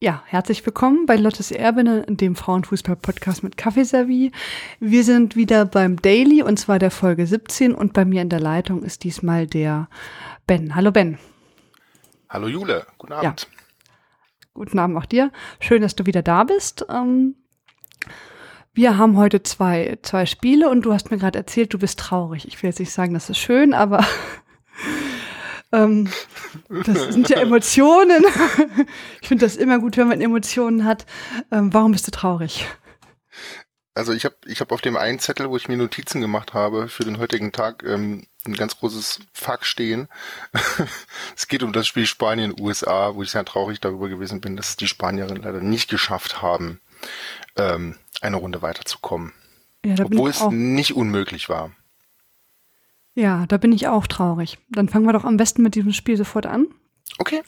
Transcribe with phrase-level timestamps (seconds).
[0.00, 4.30] Ja, herzlich willkommen bei Lottes Erbene, dem Frauenfußball-Podcast mit Kaffeeservie.
[4.78, 8.38] Wir sind wieder beim Daily und zwar der Folge 17 und bei mir in der
[8.38, 9.88] Leitung ist diesmal der
[10.46, 10.76] Ben.
[10.76, 11.18] Hallo Ben.
[12.28, 13.48] Hallo Jule, guten Abend.
[13.50, 13.64] Ja.
[14.54, 15.32] Guten Abend auch dir.
[15.58, 16.86] Schön, dass du wieder da bist.
[16.88, 17.34] Ähm,
[18.72, 22.46] wir haben heute zwei, zwei Spiele und du hast mir gerade erzählt, du bist traurig.
[22.46, 24.06] Ich will jetzt nicht sagen, das ist schön, aber
[25.72, 26.08] Ähm,
[26.68, 28.24] das sind ja Emotionen.
[29.20, 31.06] ich finde das immer gut, wenn man Emotionen hat.
[31.50, 32.66] Ähm, warum bist du traurig?
[33.94, 36.88] Also ich habe ich hab auf dem einen Zettel, wo ich mir Notizen gemacht habe
[36.88, 40.08] für den heutigen Tag, ähm, ein ganz großes Fuck stehen.
[41.36, 44.76] es geht um das Spiel Spanien-USA, wo ich sehr traurig darüber gewesen bin, dass es
[44.76, 46.80] die Spanierinnen leider nicht geschafft haben,
[47.56, 49.32] ähm, eine Runde weiterzukommen.
[49.84, 51.72] Ja, Obwohl es nicht unmöglich war.
[53.18, 54.58] Ja, da bin ich auch traurig.
[54.70, 56.68] Dann fangen wir doch am besten mit diesem Spiel sofort an.
[57.18, 57.42] Okay.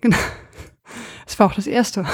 [0.00, 0.16] Genau.
[1.26, 2.04] Es war auch das erste.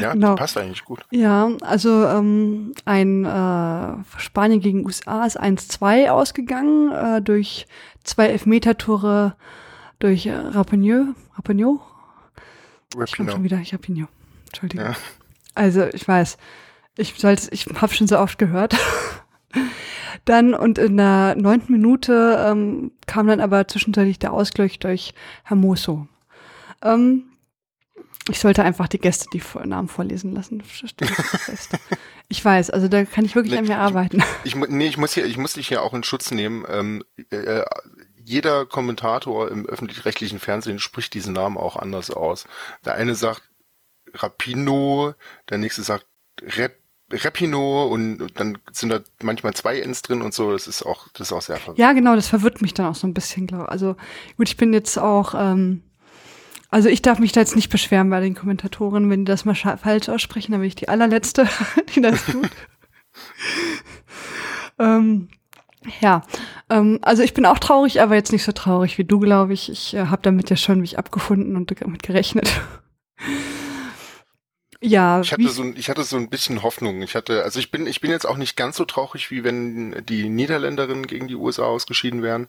[0.00, 0.36] Ja, genau.
[0.36, 1.04] passt eigentlich gut.
[1.10, 7.66] Ja, also ähm, ein äh, Spanien gegen USA ist 1-2 ausgegangen äh, durch
[8.04, 9.34] zwei Elfmeter-Tore
[9.98, 11.06] durch äh, Rapagneau.
[11.34, 11.80] Rapagneau?
[13.04, 13.72] Ich schon wieder, ich.
[13.72, 14.86] Entschuldigung.
[14.86, 14.94] Ja.
[15.56, 16.38] Also ich weiß,
[16.96, 17.14] ich,
[17.50, 18.76] ich habe schon so oft gehört.
[20.24, 26.06] Dann und in der neunten Minute ähm, kam dann aber zwischenzeitlich der Ausgleich durch Hermoso.
[26.82, 27.24] Ähm,
[28.28, 30.62] ich sollte einfach die Gäste die Namen vorlesen lassen.
[32.28, 34.22] ich weiß, also da kann ich wirklich nee, an mir arbeiten.
[34.44, 36.64] Ich, ich, nee, ich muss hier, ich muss dich hier auch in Schutz nehmen.
[36.68, 37.62] Ähm, äh,
[38.22, 42.46] jeder Kommentator im öffentlich-rechtlichen Fernsehen spricht diesen Namen auch anders aus.
[42.84, 43.48] Der eine sagt
[44.12, 45.14] Rapino,
[45.48, 46.06] der nächste sagt
[46.42, 46.78] Rep
[47.10, 50.52] Rapino und dann sind da manchmal zwei Ns drin und so.
[50.52, 51.78] Das ist auch, das ist auch sehr verwirrend.
[51.78, 53.96] Ja, genau, das verwirrt mich dann auch so ein bisschen, glaube Also
[54.36, 55.82] gut, ich bin jetzt auch, ähm,
[56.70, 59.54] also ich darf mich da jetzt nicht beschweren bei den Kommentatoren, wenn die das mal
[59.54, 61.48] falsch aussprechen, dann bin ich die allerletzte,
[61.94, 62.50] die das tut.
[64.78, 65.28] ähm,
[66.00, 66.22] ja,
[66.68, 69.70] ähm, also ich bin auch traurig, aber jetzt nicht so traurig wie du, glaube ich.
[69.70, 72.60] Ich äh, habe damit ja schon mich abgefunden und damit gerechnet.
[74.80, 75.20] Ja.
[75.20, 77.02] Ich hatte so, ich hatte so ein bisschen Hoffnung.
[77.02, 80.04] Ich hatte, also ich bin, ich bin jetzt auch nicht ganz so traurig, wie wenn
[80.06, 82.48] die Niederländerinnen gegen die USA ausgeschieden wären,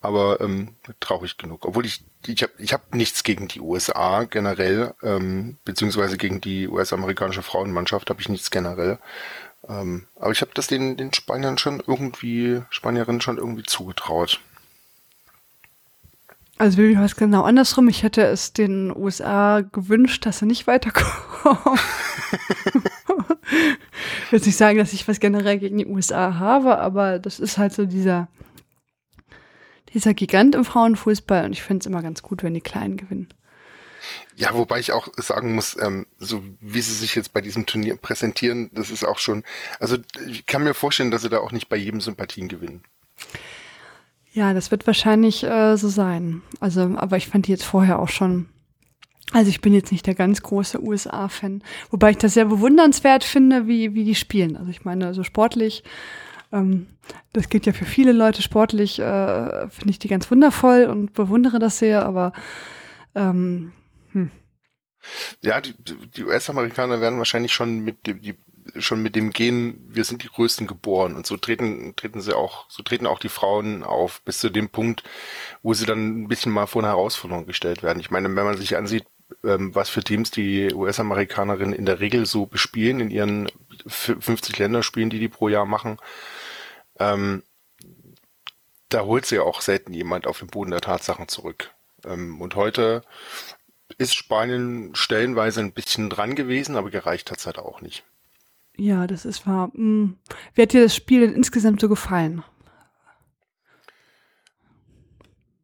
[0.00, 1.64] aber ähm, traurig genug.
[1.64, 6.68] Obwohl ich, ich habe, ich habe nichts gegen die USA generell, ähm, beziehungsweise gegen die
[6.68, 8.98] US-amerikanische Frauenmannschaft habe ich nichts generell.
[9.66, 14.40] Ähm, aber ich habe das den, den Spaniern schon irgendwie, Spanierinnen schon irgendwie zugetraut.
[16.62, 17.88] Also wie war es genau andersrum.
[17.88, 21.80] Ich hätte es den USA gewünscht, dass sie nicht weiterkommen.
[24.26, 27.58] ich will nicht sagen, dass ich was generell gegen die USA habe, aber das ist
[27.58, 28.28] halt so dieser,
[29.92, 33.34] dieser Gigant im Frauenfußball und ich finde es immer ganz gut, wenn die Kleinen gewinnen.
[34.36, 37.96] Ja, wobei ich auch sagen muss, ähm, so wie sie sich jetzt bei diesem Turnier
[37.96, 39.42] präsentieren, das ist auch schon,
[39.80, 39.96] also
[40.28, 42.84] ich kann mir vorstellen, dass sie da auch nicht bei jedem Sympathien gewinnen.
[44.32, 46.42] Ja, das wird wahrscheinlich äh, so sein.
[46.60, 48.48] Also, aber ich fand die jetzt vorher auch schon.
[49.32, 53.66] Also ich bin jetzt nicht der ganz große USA-Fan, wobei ich das sehr bewundernswert finde,
[53.66, 54.56] wie, wie die spielen.
[54.56, 55.84] Also ich meine, also sportlich,
[56.52, 56.86] ähm,
[57.32, 61.58] das gilt ja für viele Leute, sportlich äh, finde ich die ganz wundervoll und bewundere
[61.58, 62.32] das sehr, aber
[63.14, 63.72] ähm,
[64.12, 64.30] hm.
[65.42, 65.74] Ja, die,
[66.14, 68.34] die US-Amerikaner werden wahrscheinlich schon mit dem, die
[68.76, 72.66] schon mit dem Gen, wir sind die Größten geboren und so treten, treten sie auch,
[72.68, 75.02] so treten auch die Frauen auf, bis zu dem Punkt,
[75.62, 78.00] wo sie dann ein bisschen mal vor eine Herausforderung gestellt werden.
[78.00, 79.06] Ich meine, wenn man sich ansieht,
[79.44, 83.50] ähm, was für Teams die US-Amerikanerinnen in der Regel so bespielen in ihren
[83.86, 85.98] 50 Länderspielen, die die pro Jahr machen,
[86.98, 87.42] ähm,
[88.88, 91.70] da holt sie auch selten jemand auf den Boden der Tatsachen zurück.
[92.04, 93.02] Ähm, und heute
[93.98, 98.04] ist Spanien stellenweise ein bisschen dran gewesen, aber gereicht hat es halt auch nicht.
[98.76, 99.70] Ja, das ist wahr.
[99.74, 100.16] Hm.
[100.54, 102.42] Wie hat dir das Spiel denn insgesamt so gefallen?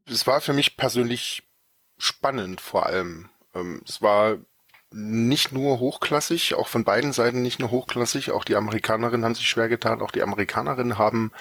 [0.07, 1.43] Es war für mich persönlich
[1.99, 3.29] spannend vor allem.
[3.55, 4.39] Ähm, es war
[4.91, 8.31] nicht nur hochklassig, auch von beiden Seiten nicht nur hochklassig.
[8.31, 10.01] Auch die Amerikanerinnen haben sich schwer getan.
[10.01, 11.33] Auch die Amerikanerinnen haben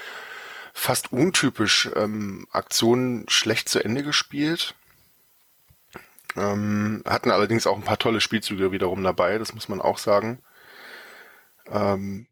[0.74, 4.76] fast untypisch ähm, Aktionen schlecht zu Ende gespielt.
[6.36, 10.40] Ähm, hatten allerdings auch ein paar tolle Spielzüge wiederum dabei, das muss man auch sagen.
[11.72, 12.28] Ähm,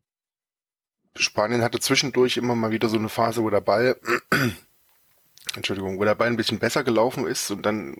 [1.17, 3.97] Spanien hatte zwischendurch immer mal wieder so eine Phase, wo der Ball,
[5.55, 7.97] Entschuldigung, wo der Ball ein bisschen besser gelaufen ist und dann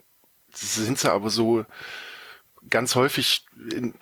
[0.52, 1.64] sind sie aber so
[2.68, 3.94] ganz häufig in,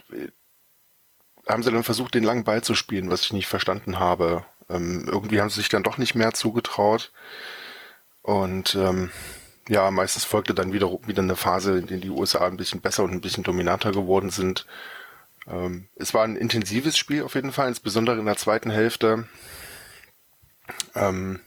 [1.47, 4.45] haben sie dann versucht, den langen Ball zu spielen, was ich nicht verstanden habe.
[4.69, 7.13] Ähm, irgendwie haben sie sich dann doch nicht mehr zugetraut.
[8.23, 9.11] Und ähm,
[9.69, 13.05] ja, meistens folgte dann wieder, wieder eine Phase, in der die USA ein bisschen besser
[13.05, 14.67] und ein bisschen dominanter geworden sind.
[15.46, 19.29] Ähm, es war ein intensives Spiel auf jeden Fall, insbesondere in der zweiten Hälfte.
[20.94, 21.41] Ähm,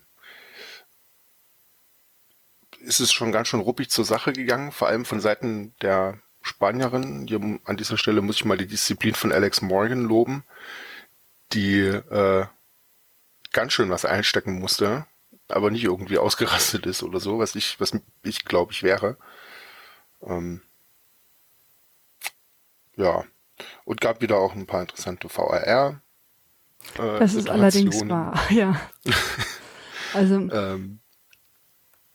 [2.80, 7.28] ist es schon ganz schön ruppig zur Sache gegangen, vor allem von Seiten der Spanierin.
[7.28, 10.44] Hier, an dieser Stelle muss ich mal die Disziplin von Alex Morgan loben,
[11.54, 12.46] die äh,
[13.52, 15.06] ganz schön was einstecken musste,
[15.48, 17.94] aber nicht irgendwie ausgerastet ist oder so, was ich, was
[18.24, 19.18] ich glaube ich wäre.
[20.22, 20.62] Ähm,
[22.96, 23.26] ja,
[23.86, 26.02] und gab wieder auch ein paar interessante VRR.
[26.98, 28.80] Äh, das ist allerdings wahr, ja.
[30.14, 31.00] also ähm,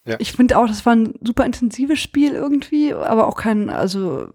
[0.05, 0.17] ja.
[0.19, 4.29] Ich finde auch, das war ein super intensives Spiel irgendwie, aber auch kein, also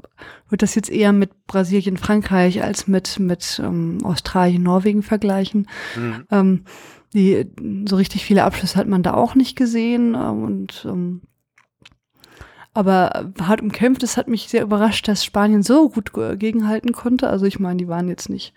[0.48, 5.68] würde das jetzt eher mit Brasilien, Frankreich als mit, mit ähm, Australien, Norwegen vergleichen.
[5.98, 6.25] Mhm.
[6.31, 6.65] Ähm,
[7.13, 7.48] die,
[7.88, 11.21] so richtig viele Abschlüsse hat man da auch nicht gesehen ähm, und ähm,
[12.77, 17.27] aber hart umkämpft, es hat mich sehr überrascht, dass Spanien so gut gegenhalten konnte.
[17.27, 18.53] Also ich meine, die waren jetzt nicht,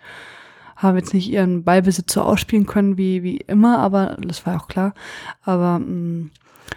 [0.75, 4.67] haben jetzt nicht ihren Ballbesitz so ausspielen können wie, wie immer, aber das war auch
[4.67, 4.93] klar.
[5.41, 6.31] Aber mh, mm,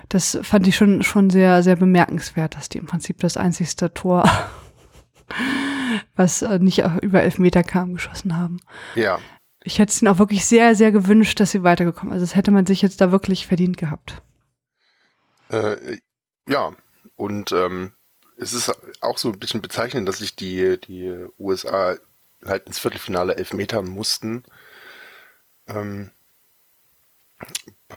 [0.08, 4.24] das fand ich schon, schon sehr, sehr bemerkenswert, dass die im Prinzip das einzigste Tor,
[6.16, 8.58] was äh, nicht über elf Meter kam, geschossen haben.
[8.94, 9.18] Ja.
[9.62, 12.14] Ich hätte es ihnen auch wirklich sehr, sehr gewünscht, dass sie weitergekommen.
[12.14, 14.22] Also das hätte man sich jetzt da wirklich verdient gehabt.
[15.50, 15.98] Äh,
[16.48, 16.72] ja,
[17.16, 17.92] und ähm,
[18.36, 21.96] es ist auch so ein bisschen bezeichnend, dass sich die, die USA
[22.44, 24.44] halt ins Viertelfinale elfmetern mussten.
[25.66, 26.10] Ähm,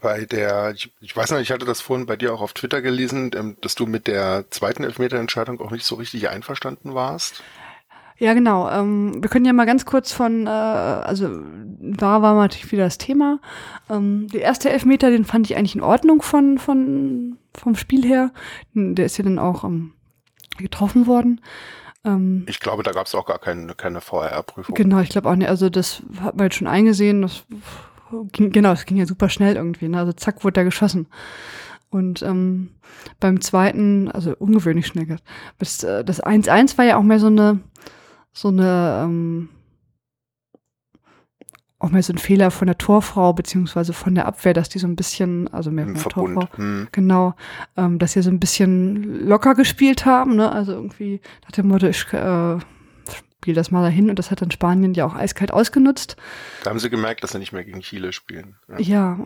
[0.01, 2.81] bei der, ich, ich weiß noch, ich hatte das vorhin bei dir auch auf Twitter
[2.81, 7.43] gelesen, ähm, dass du mit der zweiten Elfmeterentscheidung auch nicht so richtig einverstanden warst.
[8.19, 8.69] Ja, genau.
[8.69, 11.29] Ähm, wir können ja mal ganz kurz von, äh, also
[11.79, 13.39] da war natürlich wieder das Thema.
[13.89, 18.31] Ähm, der erste Elfmeter, den fand ich eigentlich in Ordnung von, von vom Spiel her.
[18.73, 19.93] Der ist ja dann auch ähm,
[20.57, 21.41] getroffen worden.
[22.03, 24.75] Ähm, ich glaube, da gab es auch gar keine, keine VRR-Prüfung.
[24.75, 25.49] Genau, ich glaube auch nicht.
[25.49, 27.21] Also das hat man jetzt schon eingesehen.
[27.21, 27.45] Das
[28.31, 29.89] ging, genau, es ging ja super schnell irgendwie.
[29.89, 29.99] Ne?
[29.99, 31.07] Also zack, wurde da geschossen.
[31.89, 32.71] Und ähm,
[33.19, 35.17] beim zweiten, also ungewöhnlich schnell.
[35.57, 37.59] Das 1-1 äh, war ja auch mehr so eine,
[38.33, 39.49] so eine, ähm,
[41.79, 44.87] auch mehr so ein Fehler von der Torfrau beziehungsweise von der Abwehr, dass die so
[44.87, 46.33] ein bisschen, also mehr von der Verbund.
[46.35, 46.87] Torfrau, hm.
[46.91, 47.35] genau,
[47.75, 50.51] ähm, dass sie so ein bisschen locker gespielt haben, ne?
[50.51, 52.57] Also irgendwie nach dem Motto, ich äh,
[53.47, 56.17] spiel das mal dahin und das hat dann Spanien ja auch eiskalt ausgenutzt.
[56.65, 58.57] Da haben sie gemerkt, dass sie nicht mehr gegen Chile spielen.
[58.67, 59.19] Ja, ja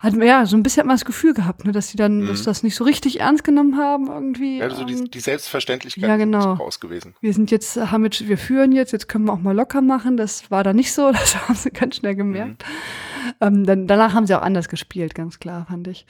[0.00, 2.26] hat ja so ein bisschen hat man das Gefühl gehabt, ne, dass sie dann mhm.
[2.26, 4.58] dass das nicht so richtig ernst genommen haben irgendwie.
[4.58, 6.54] Ja, also die, ähm, die Selbstverständlichkeit ja, genau.
[6.54, 7.14] ist raus gewesen.
[7.20, 10.16] Wir sind jetzt, haben jetzt, wir führen jetzt, jetzt können wir auch mal locker machen.
[10.16, 12.64] Das war da nicht so, das haben sie ganz schnell gemerkt.
[12.64, 13.32] Mhm.
[13.40, 16.04] Ähm, dann, danach haben sie auch anders gespielt, ganz klar, fand ich.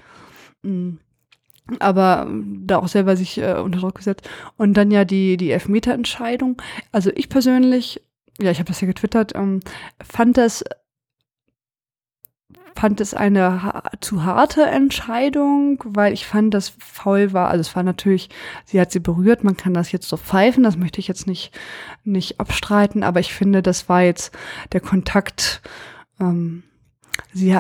[0.62, 1.00] Mhm
[1.78, 4.28] aber da auch selber sich äh, unter Druck gesetzt.
[4.56, 6.60] Und dann ja die, die Elfmeterentscheidung.
[6.90, 8.02] Also ich persönlich,
[8.40, 9.60] ja, ich habe das ja getwittert, ähm,
[10.02, 10.64] fand das
[12.74, 17.48] fand es eine ha zu harte Entscheidung, weil ich fand, dass faul war.
[17.48, 18.30] Also es war natürlich,
[18.64, 21.52] sie hat sie berührt, man kann das jetzt so pfeifen, das möchte ich jetzt nicht,
[22.04, 24.34] nicht abstreiten, aber ich finde, das war jetzt
[24.72, 25.62] der Kontakt,
[26.20, 26.62] ähm,
[27.32, 27.56] sie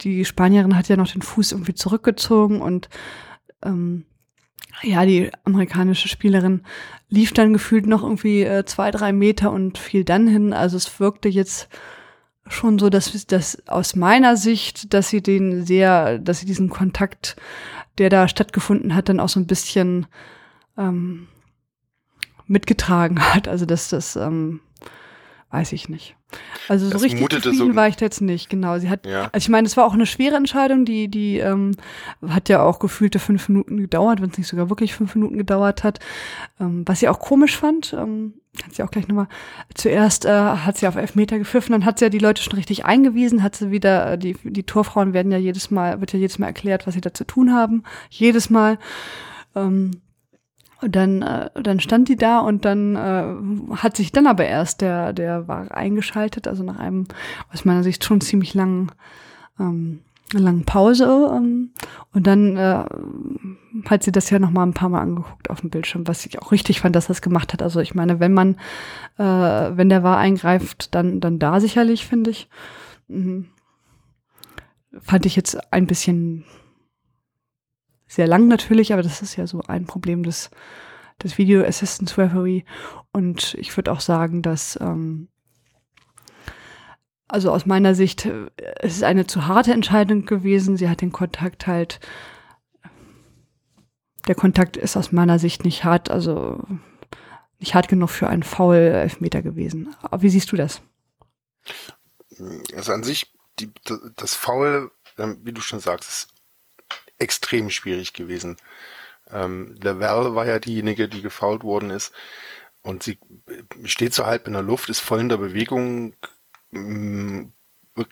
[0.00, 2.88] die Spanierin hat ja noch den Fuß irgendwie zurückgezogen und
[3.62, 4.04] ähm,
[4.82, 6.62] ja, die amerikanische Spielerin
[7.08, 10.52] lief dann gefühlt noch irgendwie äh, zwei, drei Meter und fiel dann hin.
[10.52, 11.68] Also es wirkte jetzt
[12.46, 17.36] schon so, dass das aus meiner Sicht, dass sie den sehr, dass sie diesen Kontakt,
[17.98, 20.06] der da stattgefunden hat, dann auch so ein bisschen
[20.76, 21.28] ähm,
[22.46, 23.48] mitgetragen hat.
[23.48, 24.60] Also dass das ähm,
[25.50, 26.15] weiß ich nicht.
[26.68, 28.78] Also so das richtig zufrieden so war ich jetzt nicht, genau.
[28.78, 29.28] Sie hat, ja.
[29.32, 31.76] also ich meine, es war auch eine schwere Entscheidung, die, die ähm,
[32.26, 35.84] hat ja auch gefühlte fünf Minuten gedauert, wenn es nicht sogar wirklich fünf Minuten gedauert
[35.84, 36.00] hat.
[36.60, 39.28] Ähm, was sie auch komisch fand, ähm, kann sie auch gleich nochmal,
[39.74, 42.84] zuerst äh, hat sie auf Elfmeter gepfiffen, dann hat sie ja die Leute schon richtig
[42.84, 46.38] eingewiesen, hat sie wieder, äh, die, die Torfrauen werden ja jedes Mal, wird ja jedes
[46.38, 47.84] Mal erklärt, was sie da zu tun haben.
[48.10, 48.78] Jedes Mal.
[49.54, 50.02] Ähm,
[50.82, 54.82] und dann, äh, dann stand die da und dann äh, hat sich dann aber erst
[54.82, 57.06] der, der war eingeschaltet, also nach einem
[57.52, 58.92] aus meiner Sicht schon ziemlich langen,
[59.58, 60.00] ähm,
[60.34, 61.32] langen Pause.
[61.34, 61.70] Ähm,
[62.12, 62.84] und dann äh,
[63.86, 66.42] hat sie das ja noch mal ein paar Mal angeguckt auf dem Bildschirm, was ich
[66.42, 67.62] auch richtig fand, dass das gemacht hat.
[67.62, 68.56] Also ich meine, wenn man,
[69.16, 72.50] äh, wenn der war eingreift, dann, dann da sicherlich, finde ich.
[73.08, 73.46] Mhm.
[75.00, 76.44] Fand ich jetzt ein bisschen
[78.16, 80.50] sehr lang natürlich, aber das ist ja so ein Problem des,
[81.22, 82.64] des Video Assistance Referee.
[83.12, 85.28] Und ich würde auch sagen, dass, ähm,
[87.28, 90.76] also aus meiner Sicht, äh, es ist eine zu harte Entscheidung gewesen.
[90.76, 92.00] Sie hat den Kontakt halt
[94.26, 96.64] der Kontakt ist aus meiner Sicht nicht hart, also
[97.58, 99.94] nicht hart genug für einen Foul-Elfmeter gewesen.
[100.02, 100.82] Aber wie siehst du das?
[102.74, 103.70] Also an sich, die,
[104.16, 106.28] das Foul, ähm, wie du schon sagst, ist
[107.18, 108.56] extrem schwierig gewesen.
[109.30, 112.12] Ähm, Lavelle war ja diejenige, die gefault worden ist.
[112.82, 113.18] Und sie
[113.84, 116.14] steht so halb in der Luft, ist voll in der Bewegung,
[116.70, 117.46] mm,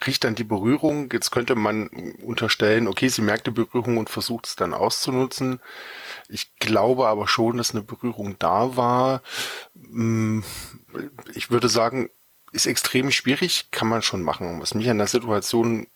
[0.01, 1.11] kriegt dann die Berührung.
[1.13, 1.89] Jetzt könnte man
[2.23, 5.61] unterstellen, okay, sie merkt die Berührung und versucht es dann auszunutzen.
[6.29, 9.23] Ich glaube aber schon, dass eine Berührung da war.
[9.75, 10.41] Mm,
[11.35, 12.11] ich würde sagen,
[12.51, 14.61] ist extrem schwierig, kann man schon machen.
[14.61, 15.87] Was mich an der Situation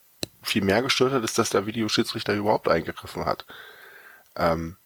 [0.42, 3.46] viel mehr gestört hat, ist, dass der Videoschiedsrichter überhaupt eingegriffen hat.
[4.36, 4.76] Ähm,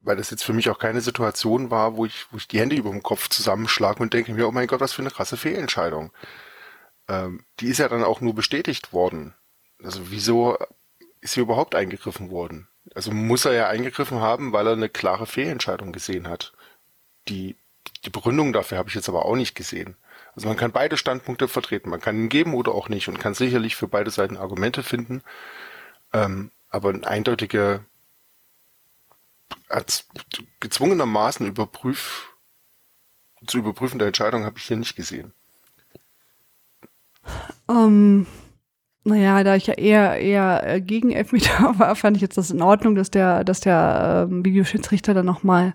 [0.00, 2.76] weil das jetzt für mich auch keine Situation war, wo ich, wo ich die Hände
[2.76, 6.12] über dem Kopf zusammenschlage und denke mir, oh mein Gott, was für eine krasse Fehlentscheidung.
[7.08, 9.34] Ähm, die ist ja dann auch nur bestätigt worden.
[9.82, 10.56] Also wieso
[11.20, 12.68] ist hier überhaupt eingegriffen worden?
[12.94, 16.52] Also muss er ja eingegriffen haben, weil er eine klare Fehlentscheidung gesehen hat.
[17.28, 17.56] Die,
[18.04, 19.96] die Begründung dafür habe ich jetzt aber auch nicht gesehen.
[20.38, 21.90] Also man kann beide Standpunkte vertreten.
[21.90, 25.20] Man kann ihn geben oder auch nicht und kann sicherlich für beide Seiten Argumente finden.
[26.12, 27.84] Ähm, aber eine eindeutige,
[29.68, 30.06] als
[30.60, 32.36] gezwungenermaßen überprüf,
[33.48, 35.32] zu überprüfende Entscheidung habe ich hier nicht gesehen.
[37.68, 38.28] Ähm,
[39.02, 42.62] naja, da ich ja eher eher äh, gegen Elfmeter war, fand ich jetzt das in
[42.62, 45.74] Ordnung, dass der, dass der ähm, Videoschiedsrichter dann nochmal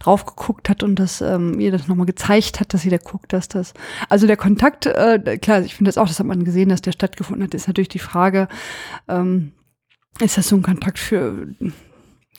[0.00, 3.32] drauf geguckt hat und das ähm, ihr das nochmal gezeigt hat, dass sie da guckt,
[3.32, 3.74] dass das.
[4.08, 6.92] Also der Kontakt, äh, klar, ich finde das auch, das hat man gesehen, dass der
[6.92, 8.48] stattgefunden hat, ist natürlich die Frage,
[9.08, 9.52] ähm,
[10.18, 11.48] ist das so ein Kontakt für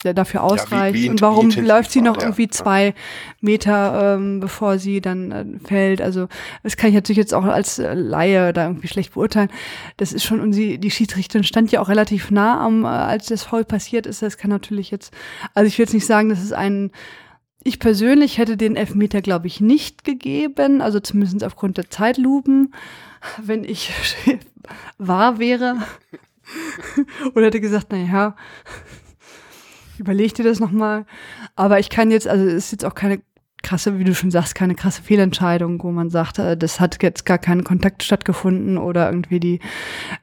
[0.04, 0.94] der dafür ausreicht.
[0.96, 2.22] Ja, wie, wie und warum läuft sie noch ja.
[2.22, 2.94] irgendwie zwei
[3.40, 6.00] Meter, ähm, bevor sie dann äh, fällt?
[6.00, 6.28] Also
[6.62, 9.50] das kann ich natürlich jetzt auch als äh, Laie da irgendwie schlecht beurteilen.
[9.96, 13.26] Das ist schon, und sie, die Schiedsrichterin stand ja auch relativ nah am, äh, als
[13.26, 14.22] das Foul passiert ist.
[14.22, 15.12] Das kann natürlich jetzt,
[15.54, 16.90] also ich will jetzt nicht sagen, dass es ein
[17.64, 22.74] ich persönlich hätte den Elfmeter, glaube ich, nicht gegeben, also zumindest aufgrund der Zeitlupen,
[23.42, 23.92] wenn ich
[24.98, 25.76] wahr wäre.
[27.34, 28.36] Oder hätte gesagt, na ja,
[29.98, 31.06] überleg dir das nochmal.
[31.56, 33.22] Aber ich kann jetzt, also es ist jetzt auch keine
[33.62, 37.24] krasse, wie du schon sagst, keine krasse Fehlentscheidung, wo man sagt, äh, das hat jetzt
[37.24, 39.60] gar keinen Kontakt stattgefunden oder irgendwie die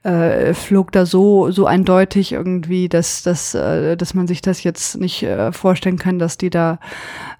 [0.02, 4.98] äh, flog da so so eindeutig irgendwie, dass dass äh, dass man sich das jetzt
[4.98, 6.78] nicht äh, vorstellen kann, dass die da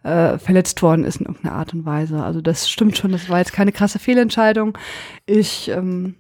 [0.02, 2.23] äh, verletzt worden ist in irgendeiner Art und Weise.
[2.23, 4.76] Also das stimmt schon, das war jetzt keine krasse Fehlentscheidung.
[5.26, 6.16] Ich ähm,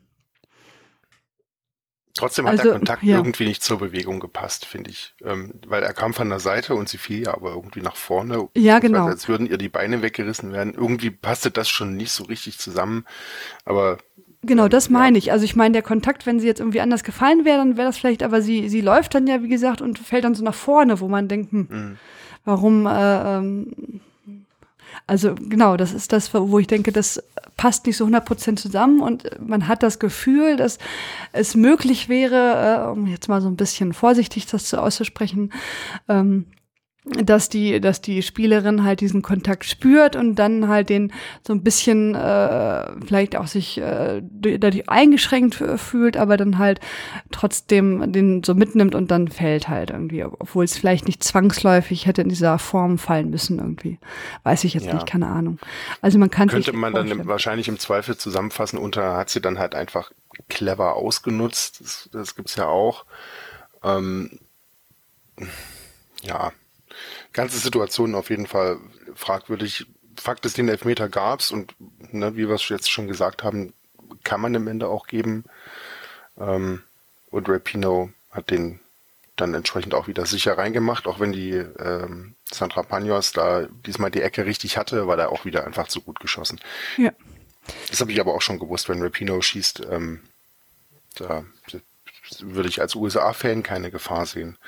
[2.14, 3.16] Trotzdem hat also, der Kontakt ja.
[3.16, 5.14] irgendwie nicht zur Bewegung gepasst, finde ich.
[5.24, 8.48] Ähm, weil er kam von der Seite und sie fiel ja aber irgendwie nach vorne.
[8.56, 9.06] Ja, genau.
[9.06, 10.74] Als würden ihr die Beine weggerissen werden.
[10.74, 13.04] Irgendwie passte das schon nicht so richtig zusammen.
[13.64, 13.98] Aber
[14.42, 14.92] Genau, das ja.
[14.92, 15.32] meine ich.
[15.32, 17.98] Also ich meine, der Kontakt, wenn sie jetzt irgendwie anders gefallen wäre, dann wäre das
[17.98, 21.00] vielleicht, aber sie, sie läuft dann ja, wie gesagt, und fällt dann so nach vorne,
[21.00, 21.96] wo man denkt, hm, mhm.
[22.44, 24.00] warum äh, ähm,
[25.06, 27.22] also genau, das ist das, wo ich denke, das
[27.56, 29.00] passt nicht so 100% zusammen.
[29.00, 30.78] Und man hat das Gefühl, dass
[31.32, 35.52] es möglich wäre, äh, um jetzt mal so ein bisschen vorsichtig das auszusprechen,
[36.08, 36.46] ähm,
[37.04, 41.62] dass die, dass die Spielerin halt diesen Kontakt spürt und dann halt den so ein
[41.62, 46.78] bisschen äh, vielleicht auch sich äh, dadurch eingeschränkt fühlt, aber dann halt
[47.30, 52.20] trotzdem den so mitnimmt und dann fällt halt irgendwie, obwohl es vielleicht nicht zwangsläufig hätte
[52.20, 53.98] in dieser Form fallen müssen irgendwie.
[54.42, 54.94] Weiß ich jetzt ja.
[54.94, 55.58] nicht, keine Ahnung.
[56.02, 59.74] Also man kann könnte man dann wahrscheinlich im Zweifel zusammenfassen unter hat sie dann halt
[59.74, 60.12] einfach
[60.50, 61.80] clever ausgenutzt.
[61.80, 63.06] Das, das gibt's ja auch.
[63.82, 64.38] Ähm,
[66.22, 66.52] ja,
[67.32, 68.78] ganze Situation auf jeden Fall
[69.14, 69.86] fragwürdig.
[70.16, 71.74] Fakt ist, den Elfmeter gab's und
[72.12, 73.72] ne, wie wir es jetzt schon gesagt haben,
[74.24, 75.44] kann man im Ende auch geben.
[76.38, 76.82] Ähm,
[77.30, 78.80] und Rapino hat den
[79.36, 84.22] dann entsprechend auch wieder sicher reingemacht, auch wenn die ähm, Sandra Panos da diesmal die
[84.22, 86.60] Ecke richtig hatte, war da auch wieder einfach zu gut geschossen.
[86.98, 87.12] Ja.
[87.88, 90.20] Das habe ich aber auch schon gewusst, wenn Rapino schießt, ähm,
[91.14, 91.44] da
[92.40, 94.58] würde ich als USA-Fan keine Gefahr sehen.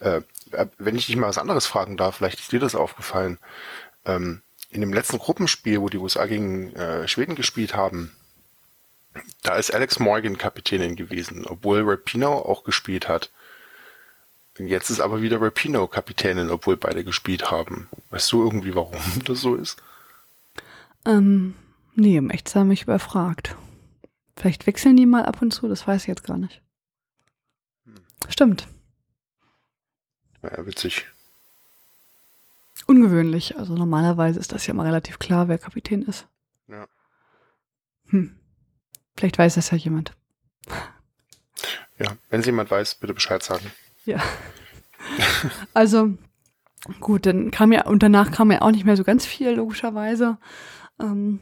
[0.00, 0.22] Äh,
[0.52, 3.38] äh, wenn ich dich mal was anderes fragen darf, vielleicht ist dir das aufgefallen.
[4.04, 8.12] Ähm, in dem letzten Gruppenspiel, wo die USA gegen äh, Schweden gespielt haben,
[9.42, 13.30] da ist Alex Morgan Kapitänin gewesen, obwohl Rapino auch gespielt hat.
[14.58, 17.88] Jetzt ist aber wieder Rapino Kapitänin, obwohl beide gespielt haben.
[18.10, 19.80] Weißt du irgendwie, warum das so ist?
[21.06, 21.54] Ähm,
[21.94, 23.56] nee, im Echtsam mich überfragt.
[24.36, 26.60] Vielleicht wechseln die mal ab und zu, das weiß ich jetzt gar nicht.
[28.28, 28.68] Stimmt.
[30.42, 31.06] Ja, witzig.
[32.86, 33.56] Ungewöhnlich.
[33.58, 36.26] Also normalerweise ist das ja mal relativ klar, wer Kapitän ist.
[36.68, 36.86] Ja.
[38.06, 38.38] Hm.
[39.16, 40.12] Vielleicht weiß das ja jemand.
[41.98, 43.72] Ja, wenn es jemand weiß, bitte Bescheid sagen.
[44.04, 44.22] Ja.
[45.74, 46.16] Also,
[47.00, 50.38] gut, dann kam ja, und danach kam ja auch nicht mehr so ganz viel, logischerweise.
[51.00, 51.40] Ähm,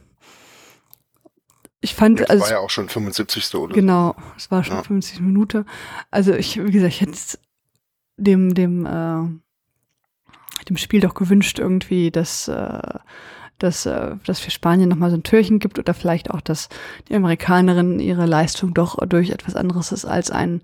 [1.81, 3.55] ich fand, Das also war ja auch schon 75.
[3.55, 4.83] oder Genau, es war schon Ja.
[4.83, 5.65] 50 Minuten.
[6.11, 7.17] Also ich, wie gesagt, ich hätte
[8.17, 9.29] dem, dem, äh,
[10.67, 12.79] dem Spiel doch gewünscht irgendwie, dass, äh,
[13.59, 16.69] dass, äh, dass für Spanien nochmal so ein Türchen gibt oder vielleicht auch, dass
[17.09, 20.61] die Amerikanerin ihre Leistung doch durch etwas anderes ist als einen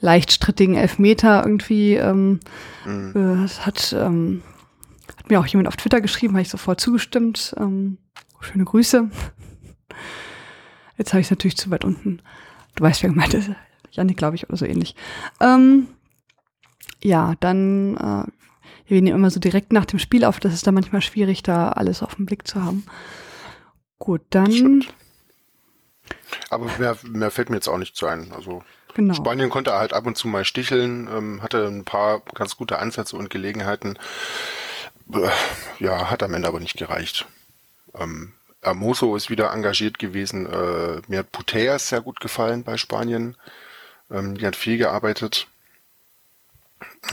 [0.00, 1.94] leicht strittigen Elfmeter irgendwie.
[1.94, 2.40] Ähm.
[2.84, 3.12] Mhm.
[3.14, 4.42] äh, das hat, ähm,
[5.16, 7.54] hat mir auch jemand auf Twitter geschrieben, habe ich sofort zugestimmt.
[7.58, 7.98] Ähm,
[8.40, 9.10] schöne Grüße.
[10.96, 12.20] Jetzt habe ich es natürlich zu weit unten.
[12.74, 13.50] Du weißt, wer gemeint ist.
[13.90, 14.94] Janik, glaube ich, oder so ähnlich.
[15.40, 15.88] Ähm,
[17.02, 18.30] ja, dann, äh,
[18.86, 20.40] wir nehmen immer so direkt nach dem Spiel auf.
[20.40, 22.84] Das ist dann manchmal schwierig, da alles auf den Blick zu haben.
[23.98, 24.94] Gut, dann, Stimmt.
[26.50, 28.32] Aber mehr, mehr fällt mir jetzt auch nicht zu ein.
[28.32, 28.62] Also
[28.94, 29.14] genau.
[29.14, 33.16] Spanien konnte halt ab und zu mal sticheln, ähm, hatte ein paar ganz gute Ansätze
[33.16, 33.98] und Gelegenheiten.
[35.12, 35.28] Äh,
[35.78, 37.26] Ja, hat am Ende aber nicht gereicht.
[37.94, 38.32] Ähm,
[38.64, 40.46] Hermoso ist wieder engagiert gewesen.
[40.46, 43.36] Äh, mir hat Putellas sehr gut gefallen bei Spanien.
[44.10, 45.46] Ähm, die hat viel gearbeitet.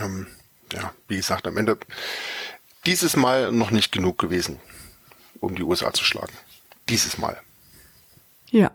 [0.00, 0.26] Ähm,
[0.72, 1.78] ja, wie gesagt, am Ende
[2.86, 4.58] dieses Mal noch nicht genug gewesen,
[5.40, 6.32] um die USA zu schlagen.
[6.88, 7.40] Dieses Mal.
[8.50, 8.70] Ja,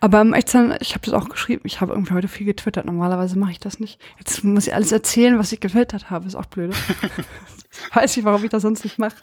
[0.00, 3.60] aber ich habe das auch geschrieben, ich habe irgendwie heute viel getwittert, normalerweise mache ich
[3.60, 4.00] das nicht.
[4.18, 6.74] Jetzt muss ich alles erzählen, was ich getwittert habe, ist auch blöd.
[7.92, 9.16] Weiß ich, warum ich das sonst nicht mache.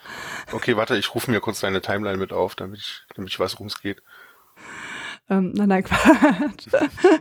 [0.52, 3.54] Okay, warte, ich rufe mir kurz deine Timeline mit auf, damit ich, damit ich weiß,
[3.54, 4.02] worum es geht.
[5.28, 6.68] Ähm, nein, nein, Quatsch.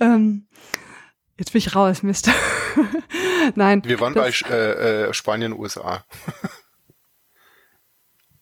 [0.00, 0.46] ähm,
[1.38, 2.30] jetzt bin ich raus, Mist.
[3.54, 3.82] nein.
[3.84, 6.04] Wir waren bei äh, äh, Spanien, USA.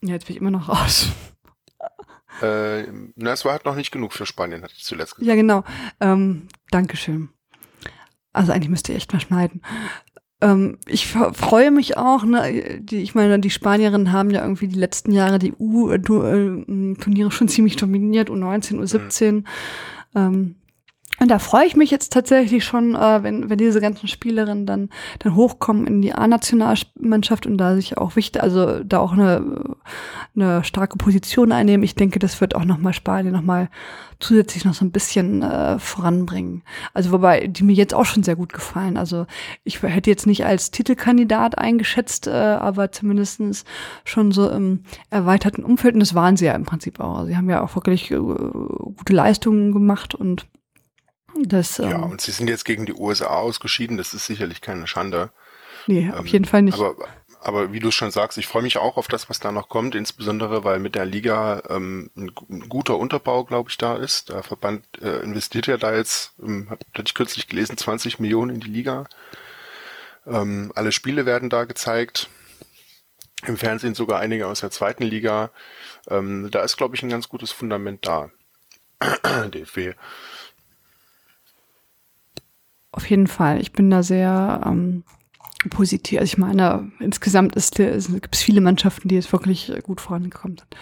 [0.02, 1.09] Ja, jetzt bin ich immer noch raus.
[2.43, 5.26] Äh, na, es war halt noch nicht genug für Spanien, hatte ich zuletzt gesagt.
[5.26, 5.64] Ja, genau.
[6.00, 7.31] Ähm, Dankeschön.
[8.33, 9.62] Also eigentlich müsste ich echt mal schneiden.
[10.44, 14.78] Ähm, ich freue mich auch, ne, die, ich meine, die Spanierinnen haben ja irgendwie die
[14.78, 19.45] letzten Jahre die U-Turniere schon ziemlich dominiert, U19, U17.
[20.14, 20.56] Ähm,
[21.25, 24.91] und da freue ich mich jetzt tatsächlich schon, äh, wenn, wenn diese ganzen Spielerinnen dann,
[25.21, 29.75] dann hochkommen in die A-Nationalmannschaft und da sich auch wichtig, also da auch eine,
[30.37, 31.82] eine starke Position einnehmen.
[31.82, 33.71] Ich denke, das wird auch nochmal Spanien nochmal
[34.21, 36.63] zusätzlich noch so ein bisschen äh, voranbringen.
[36.93, 38.99] Also wobei die mir jetzt auch schon sehr gut gefallen.
[38.99, 39.25] Also
[39.65, 43.65] ich hätte jetzt nicht als Titelkandidat eingeschätzt, äh, aber zumindestens
[44.04, 45.95] schon so im erweiterten Umfeld.
[45.95, 47.25] Und das waren sie ja im Prinzip auch.
[47.25, 50.47] Sie haben ja auch wirklich äh, gute Leistungen gemacht und
[51.42, 54.86] das, ähm, Ja, und sie sind jetzt gegen die USA ausgeschieden, das ist sicherlich keine
[54.86, 55.30] Schande.
[55.86, 56.75] nee, auf Ähm, jeden Fall nicht.
[56.75, 56.94] Aber,
[57.40, 59.94] aber wie du schon sagst, ich freue mich auch auf das, was da noch kommt,
[59.94, 64.30] insbesondere weil mit der Liga ähm, ein, gu- ein guter Unterbau, glaube ich, da ist.
[64.30, 68.54] Der Verband äh, investiert ja da jetzt, ähm, hat- hatte ich kürzlich gelesen, 20 Millionen
[68.54, 69.04] in die Liga.
[70.26, 72.28] Ähm, alle Spiele werden da gezeigt.
[73.47, 75.50] Im Fernsehen sogar einige aus der zweiten Liga.
[76.08, 78.30] Ähm, da ist, glaube ich, ein ganz gutes Fundament da.
[79.52, 79.97] DFB.
[82.95, 83.61] Auf jeden Fall.
[83.61, 85.02] Ich bin da sehr ähm,
[85.69, 86.21] positiv.
[86.21, 90.59] Also ich meine, insgesamt ist es gibt es viele Mannschaften, die jetzt wirklich gut vorangekommen
[90.59, 90.76] sind.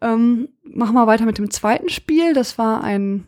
[0.00, 2.34] Ähm, machen wir weiter mit dem zweiten Spiel.
[2.34, 3.26] Das war ein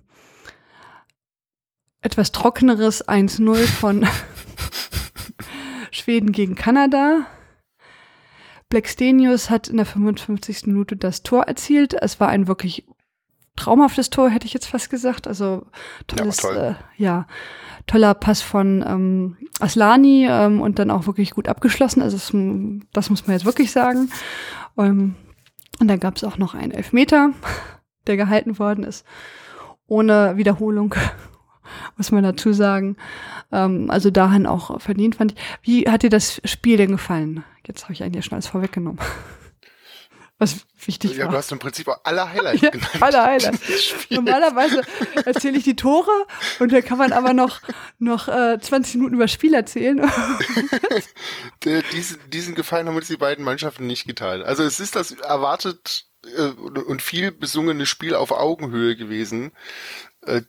[2.00, 4.06] etwas trockeneres 1-0 von
[5.90, 7.26] Schweden gegen Kanada.
[8.68, 10.68] Blackstenius hat in der 55.
[10.68, 11.92] Minute das Tor erzielt.
[12.00, 12.86] Es war ein wirklich
[13.56, 15.26] traumhaftes Tor, hätte ich jetzt fast gesagt.
[15.26, 15.66] Also
[16.06, 16.56] tolles, toll.
[16.56, 17.26] äh, ja,
[17.86, 22.02] toller Pass von ähm, Aslani ähm, und dann auch wirklich gut abgeschlossen.
[22.02, 22.32] Also es,
[22.92, 24.10] das muss man jetzt wirklich sagen.
[24.76, 25.14] Ähm,
[25.80, 27.30] und dann gab es auch noch einen Elfmeter,
[28.06, 29.04] der gehalten worden ist,
[29.86, 30.94] ohne Wiederholung,
[31.96, 32.96] muss man dazu sagen.
[33.52, 35.38] Ähm, also dahin auch verdient fand ich.
[35.62, 37.44] Wie hat dir das Spiel denn gefallen?
[37.66, 39.00] Jetzt habe ich eigentlich schon alles vorweggenommen.
[40.38, 41.32] Was wichtig Ja, war.
[41.32, 42.90] du hast im Prinzip auch alle Highlights Ja, genannt.
[43.02, 43.60] alle Highlights.
[44.10, 44.82] Normalerweise
[45.24, 46.10] erzähle ich die Tore
[46.58, 47.60] und dann kann man aber noch,
[47.98, 50.00] noch äh, 20 Minuten über Spiel erzählen.
[51.92, 54.44] Diesen, diesen Gefallen haben uns die beiden Mannschaften nicht geteilt.
[54.44, 59.52] Also es ist das erwartet äh, und viel besungene Spiel auf Augenhöhe gewesen,
[60.22, 60.42] äh,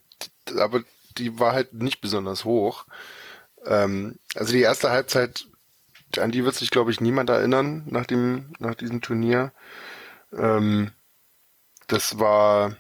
[0.58, 0.84] aber
[1.17, 2.86] die war halt nicht besonders hoch.
[3.65, 5.46] Ähm, also die erste Halbzeit,
[6.17, 9.52] an die wird sich, glaube ich, niemand erinnern nach dem nach diesem Turnier.
[10.34, 10.91] Ähm,
[11.88, 12.76] das war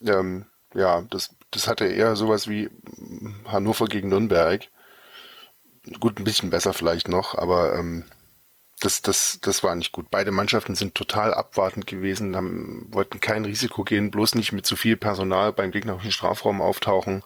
[0.00, 2.70] ähm, ja, das, das hatte eher sowas wie
[3.46, 4.68] Hannover gegen Nürnberg.
[6.00, 8.04] Gut, ein bisschen besser vielleicht noch, aber ähm,
[8.80, 10.10] das, das, das war nicht gut.
[10.10, 14.76] Beide Mannschaften sind total abwartend gewesen, haben, wollten kein Risiko gehen, bloß nicht mit zu
[14.76, 17.22] viel Personal beim gegnerischen Strafraum auftauchen,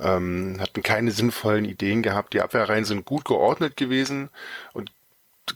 [0.00, 2.34] ähm, hatten keine sinnvollen Ideen gehabt.
[2.34, 4.30] Die Abwehrreihen sind gut geordnet gewesen
[4.72, 4.92] und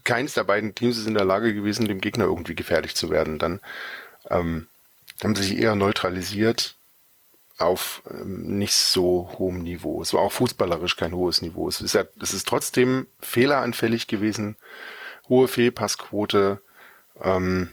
[0.04, 3.38] keines der beiden Teams ist in der Lage gewesen, dem Gegner irgendwie gefährlich zu werden.
[3.38, 3.60] Dann
[4.28, 4.66] ähm,
[5.22, 6.76] haben sie sich eher neutralisiert
[7.58, 10.02] auf ähm, nicht so hohem Niveau.
[10.02, 11.68] Es war auch fußballerisch kein hohes Niveau.
[11.68, 14.56] Es ist, ja, es ist trotzdem fehleranfällig gewesen,
[15.28, 16.60] hohe Fehlpassquote,
[17.22, 17.70] ähm,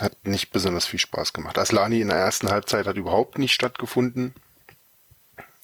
[0.00, 1.58] hat nicht besonders viel Spaß gemacht.
[1.58, 4.34] Aslani in der ersten Halbzeit hat überhaupt nicht stattgefunden.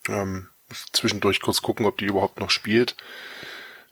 [0.09, 0.49] Ähm,
[0.93, 2.97] zwischendurch kurz gucken, ob die überhaupt noch spielt.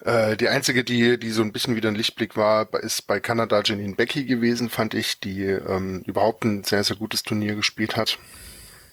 [0.01, 3.61] Äh, die einzige, die, die so ein bisschen wieder ein Lichtblick war, ist bei Kanada
[3.65, 8.19] Janine Becky gewesen, fand ich, die ähm, überhaupt ein sehr, sehr gutes Turnier gespielt hat.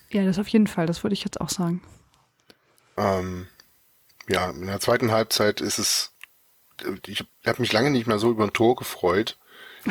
[0.10, 1.82] Ja, das auf jeden Fall, das würde ich jetzt auch sagen.
[2.98, 3.48] Ähm,
[4.28, 6.12] ja, in der zweiten Halbzeit ist es,
[7.06, 9.38] ich habe mich lange nicht mehr so über ein Tor gefreut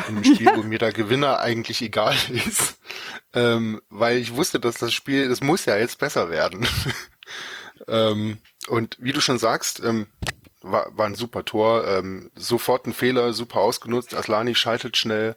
[0.07, 2.79] in einem Spiel, wo mir der Gewinner eigentlich egal ist,
[3.33, 6.67] ähm, weil ich wusste, dass das Spiel, das muss ja jetzt besser werden.
[7.87, 10.07] ähm, und wie du schon sagst, ähm,
[10.61, 11.87] war, war ein super Tor.
[11.87, 14.13] Ähm, sofort ein Fehler, super ausgenutzt.
[14.13, 15.35] Aslani schaltet schnell,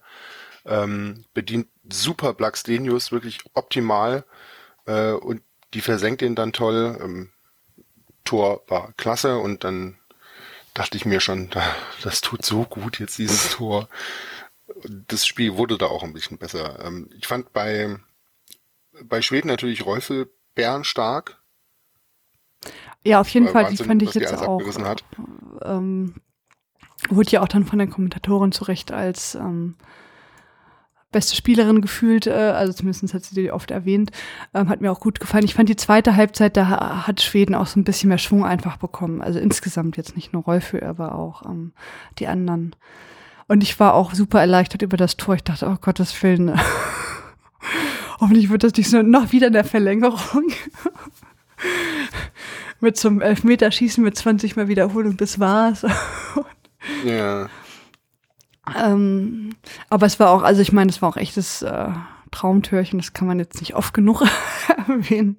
[0.64, 4.24] ähm, bedient super Blackstenius, wirklich optimal
[4.86, 5.42] äh, und
[5.74, 6.98] die versenkt ihn dann toll.
[7.00, 7.30] Ähm,
[8.24, 9.98] Tor war klasse und dann
[10.74, 11.50] dachte ich mir schon,
[12.02, 13.88] das tut so gut jetzt dieses Tor.
[15.08, 16.84] Das Spiel wurde da auch ein bisschen besser.
[16.84, 17.96] Ähm, ich fand bei,
[19.04, 21.42] bei Schweden natürlich Räufel bärenstark.
[23.04, 24.60] Ja, auf jeden Fall, Wahnsinn, die fand ich jetzt auch.
[25.62, 26.14] Ähm,
[27.08, 29.76] wurde ja auch dann von der Kommentatorin zu Recht als ähm,
[31.10, 34.10] beste Spielerin gefühlt, äh, also zumindest hat sie die oft erwähnt,
[34.54, 35.44] ähm, hat mir auch gut gefallen.
[35.44, 38.76] Ich fand die zweite Halbzeit, da hat Schweden auch so ein bisschen mehr Schwung einfach
[38.76, 39.22] bekommen.
[39.22, 41.72] Also insgesamt jetzt nicht nur Rolfe, aber auch ähm,
[42.18, 42.76] die anderen.
[43.50, 45.34] Und ich war auch super erleichtert über das Tor.
[45.34, 46.56] Ich dachte, oh Gottes Willen,
[48.20, 50.44] hoffentlich wird das nicht so noch wieder in der Verlängerung
[52.80, 55.84] mit zum Elfmeterschießen mit 20 Mal Wiederholung, das war's.
[57.04, 57.48] ja.
[58.80, 59.56] Ähm,
[59.88, 61.88] aber es war auch, also ich meine, es war auch echtes äh,
[62.30, 64.22] Traumtürchen, das kann man jetzt nicht oft genug
[64.86, 65.38] erwähnen.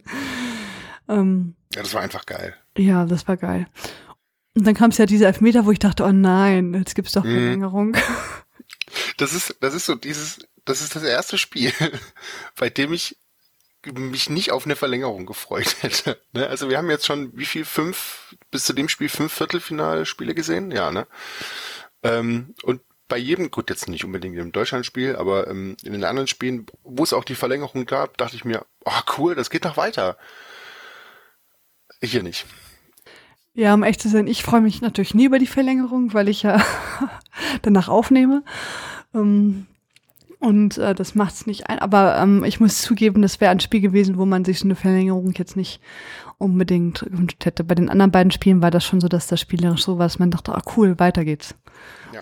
[1.07, 2.55] Ähm, ja, das war einfach geil.
[2.77, 3.67] Ja, das war geil.
[4.55, 7.23] Und dann kam es ja diese Elfmeter, wo ich dachte, oh nein, jetzt gibt's doch
[7.23, 7.33] mhm.
[7.33, 7.97] Verlängerung.
[9.17, 11.71] Das ist, das ist so dieses, das ist das erste Spiel,
[12.55, 13.17] bei dem ich
[13.85, 16.21] mich nicht auf eine Verlängerung gefreut hätte.
[16.33, 16.47] Ne?
[16.47, 20.71] Also wir haben jetzt schon wie viel fünf bis zu dem Spiel fünf Viertelfinalspiele gesehen,
[20.71, 21.07] ja ne.
[22.03, 26.27] Ähm, und bei jedem, gut jetzt nicht unbedingt im Deutschlandspiel, aber ähm, in den anderen
[26.27, 29.77] Spielen, wo es auch die Verlängerung gab, dachte ich mir, oh cool, das geht noch
[29.77, 30.17] weiter.
[32.01, 32.45] Hier nicht.
[33.53, 36.43] Ja, um echt zu sein, ich freue mich natürlich nie über die Verlängerung, weil ich
[36.43, 36.63] ja
[37.61, 38.43] danach aufnehme.
[39.13, 39.67] Ähm,
[40.39, 41.79] und äh, das macht es nicht ein.
[41.79, 44.75] Aber ähm, ich muss zugeben, das wäre ein Spiel gewesen, wo man sich so eine
[44.75, 45.81] Verlängerung jetzt nicht
[46.37, 47.63] unbedingt gewünscht hätte.
[47.63, 50.17] Bei den anderen beiden Spielen war das schon so, dass das spielerisch so war, dass
[50.17, 51.53] man dachte, ah cool, weiter geht's.
[52.13, 52.21] Ja.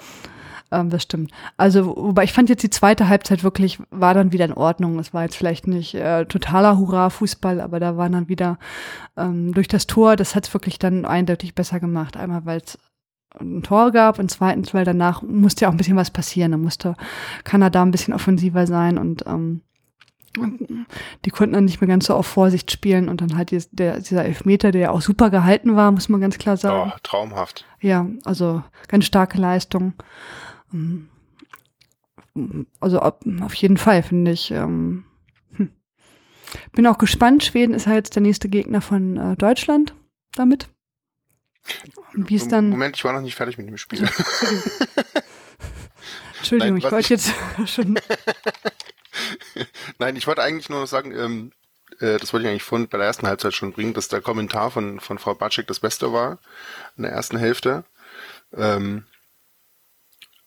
[0.71, 1.32] Ähm, das stimmt.
[1.58, 4.99] Also, wobei ich fand jetzt die zweite Halbzeit wirklich, war dann wieder in Ordnung.
[4.99, 8.58] Es war jetzt vielleicht nicht äh, totaler Hurra-Fußball, aber da war dann wieder
[9.17, 12.17] ähm, durch das Tor, das hat es wirklich dann eindeutig besser gemacht.
[12.17, 12.77] Einmal, weil es
[13.39, 16.51] ein Tor gab und zweitens, weil danach musste ja auch ein bisschen was passieren.
[16.51, 16.95] Da musste
[17.43, 19.62] Kanada ein bisschen offensiver sein und ähm,
[21.25, 24.25] die konnten dann nicht mehr ganz so auf Vorsicht spielen und dann halt der, dieser
[24.25, 26.91] Elfmeter, der ja auch super gehalten war, muss man ganz klar sagen.
[26.93, 27.65] Oh, traumhaft.
[27.82, 29.93] Ja, also ganz starke Leistung.
[30.73, 31.10] Ähm,
[32.79, 34.51] also auf jeden Fall finde ich.
[34.51, 35.05] Ähm,
[35.55, 35.71] hm.
[36.73, 37.43] Bin auch gespannt.
[37.43, 39.93] Schweden ist halt jetzt der nächste Gegner von äh, Deutschland
[40.34, 40.69] damit.
[42.13, 42.69] Wie es dann.
[42.69, 43.99] Moment, ich war noch nicht fertig mit dem Spiel.
[46.38, 47.34] Entschuldigung, Nein, ich wollte jetzt
[47.65, 47.99] schon.
[49.99, 51.51] Nein, ich wollte eigentlich nur noch sagen, ähm,
[51.99, 54.71] äh, das wollte ich eigentlich vorhin bei der ersten Halbzeit schon bringen, dass der Kommentar
[54.71, 56.39] von, von Frau Batschek das Beste war
[56.97, 57.84] in der ersten Hälfte.
[58.53, 59.05] Ähm,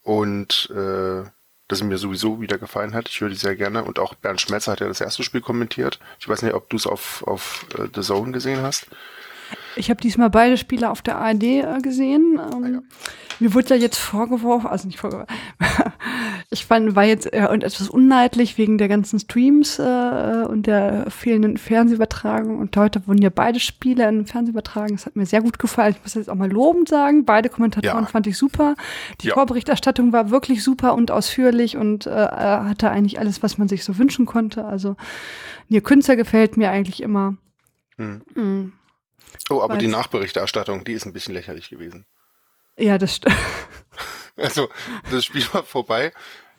[0.03, 1.25] und äh,
[1.69, 3.09] das mir sowieso wieder gefallen hat.
[3.09, 3.85] Ich höre die sehr gerne.
[3.85, 5.99] Und auch Bernd Schmetzer hat ja das erste Spiel kommentiert.
[6.19, 8.87] Ich weiß nicht, ob du es auf, auf äh, The Zone gesehen hast.
[9.77, 12.39] Ich habe diesmal beide Spiele auf der ARD äh, gesehen.
[12.39, 12.83] Ähm, ah, ja.
[13.41, 15.35] Mir wurde ja jetzt vorgeworfen, also nicht vorgeworfen,
[16.51, 21.57] ich fand, war jetzt äh, etwas unneidlich wegen der ganzen Streams äh, und der fehlenden
[21.57, 22.59] Fernsehübertragung.
[22.59, 24.95] Und heute wurden ja beide Spiele im Fernsehen übertragen.
[24.95, 25.95] Das hat mir sehr gut gefallen.
[25.97, 27.25] Ich muss jetzt auch mal lobend sagen.
[27.25, 28.11] Beide Kommentatoren ja.
[28.11, 28.77] fand ich super.
[29.23, 29.35] Die ja.
[29.35, 33.99] Vorberichterstattung war wirklich super und ausführlich und äh, hatte eigentlich alles, was man sich so
[33.99, 34.65] wünschen konnte.
[34.65, 34.97] Also,
[35.69, 37.37] ihr Künstler gefällt mir eigentlich immer.
[37.97, 38.23] Mhm.
[38.35, 38.73] Mhm.
[39.51, 42.07] Oh, aber die Nachberichterstattung, die ist ein bisschen lächerlich gewesen.
[42.79, 43.37] Ja, das stimmt.
[44.35, 44.71] Also,
[45.11, 46.11] das Spiel war vorbei.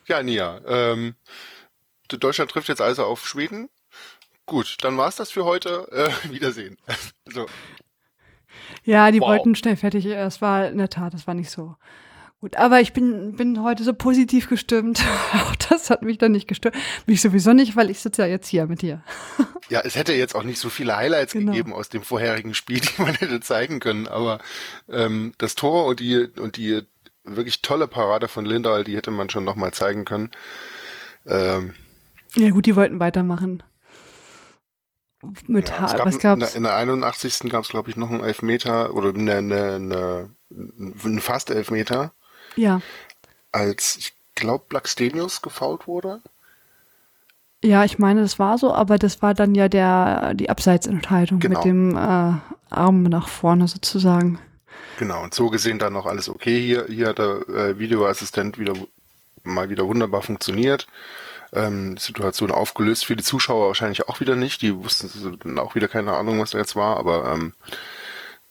[0.06, 1.16] Ja, Nia, ähm,
[2.08, 3.68] Deutschland trifft jetzt also auf Schweden.
[4.46, 5.88] Gut, dann war's das für heute.
[5.90, 6.78] Äh, Wiedersehen.
[7.26, 7.46] so.
[8.84, 9.30] Ja, die Wow.
[9.30, 10.06] wollten schnell fertig.
[10.06, 11.74] Es war in der Tat, das war nicht so
[12.44, 12.56] gut.
[12.56, 15.02] Aber ich bin, bin heute so positiv gestimmt.
[15.32, 16.74] Auch das hat mich dann nicht gestört.
[17.06, 19.02] Mich sowieso nicht, weil ich sitze ja jetzt hier mit dir.
[19.70, 21.50] Ja, es hätte jetzt auch nicht so viele Highlights Genau.
[21.50, 24.38] gegeben aus dem vorherigen Spiel, die man hätte zeigen können, aber
[24.90, 26.82] ähm, das Tor und die und die
[27.24, 30.30] wirklich tolle Parade von Lindahl, die hätte man schon nochmal zeigen können.
[31.26, 31.72] Ähm,
[32.34, 33.62] Ja gut, die wollten weitermachen.
[35.46, 36.54] Mit ja, ha es gab was gab's?
[36.54, 37.48] In der 81.
[37.50, 42.12] gab es, glaube ich, noch einen Elfmeter oder eine, eine, eine, einen fast Elfmeter,
[42.56, 42.80] Ja.
[43.52, 46.20] als ich glaube Blackstenius gefault wurde.
[47.62, 51.58] Ja, ich meine, das war so, aber das war dann ja der die Abseitsentscheidung Genau.
[51.60, 52.32] mit dem äh,
[52.70, 54.38] Arm nach vorne sozusagen.
[54.98, 56.60] Genau, und so gesehen dann noch alles okay.
[56.60, 58.74] Hier, hier hat der äh, Videoassistent wieder
[59.44, 60.86] mal wieder wunderbar funktioniert.
[61.52, 63.06] Ähm, Situation aufgelöst.
[63.06, 64.60] Für die Zuschauer wahrscheinlich auch wieder nicht.
[64.62, 67.54] Die wussten dann auch wieder keine Ahnung, was da jetzt war, aber ähm,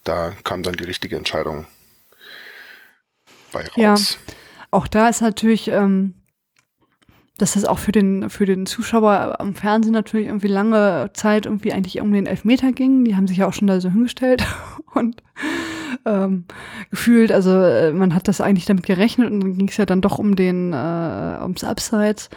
[0.04, 1.66] da kam dann die richtige Entscheidung
[3.54, 3.92] bei Ja.
[3.92, 4.18] raus.
[4.72, 6.16] Auch da ist natürlich, ähm,
[7.38, 11.74] dass das auch für den, für den Zuschauer am Fernsehen natürlich irgendwie lange Zeit irgendwie
[11.74, 13.06] eigentlich um den Elfmeter ging.
[13.06, 14.46] Die haben sich ja auch schon da so hingestellt
[14.94, 15.24] und
[16.06, 16.46] ähm,
[16.89, 20.02] gefühlt, also äh, man hat das eigentlich damit gerechnet und dann ging es ja dann
[20.02, 22.30] doch um den, äh, ums Abseits.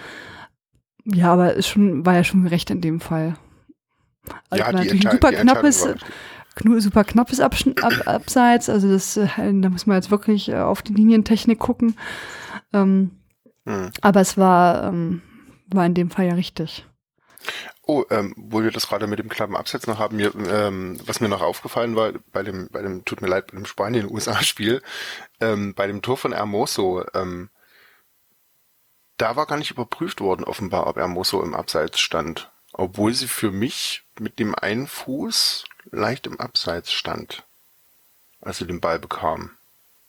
[1.05, 3.37] Ja, aber ist schon, war ja schon gerecht in dem Fall.
[4.51, 5.89] Also ja, natürlich ein super knappes,
[6.79, 8.69] super knappes Abschn Ab Abseits.
[8.69, 11.97] Also das, äh, da muss man jetzt wirklich äh, auf die Linientechnik gucken.
[12.73, 13.13] Ähm,
[13.67, 13.91] Hm.
[14.01, 15.23] aber es war, ähm,
[15.67, 16.87] war in dem Fall ja richtig.
[17.83, 21.21] Oh, ähm, wo wir das gerade mit dem knappen Absatz noch haben, mir, ähm, was
[21.21, 24.83] mir noch aufgefallen war, bei dem, bei dem, tut mir leid, bei dem Spanien-USA-Spiel,
[25.41, 27.51] ähm, bei dem Tor von Hermoso, ähm,
[29.19, 32.51] da war gar nicht überprüft worden, offenbar, ob Hermoso im Abseits stand.
[32.73, 37.45] Obwohl sie für mich mit dem einen Fuß leicht im Abseits stand,
[38.41, 39.51] als sie den Ball bekam.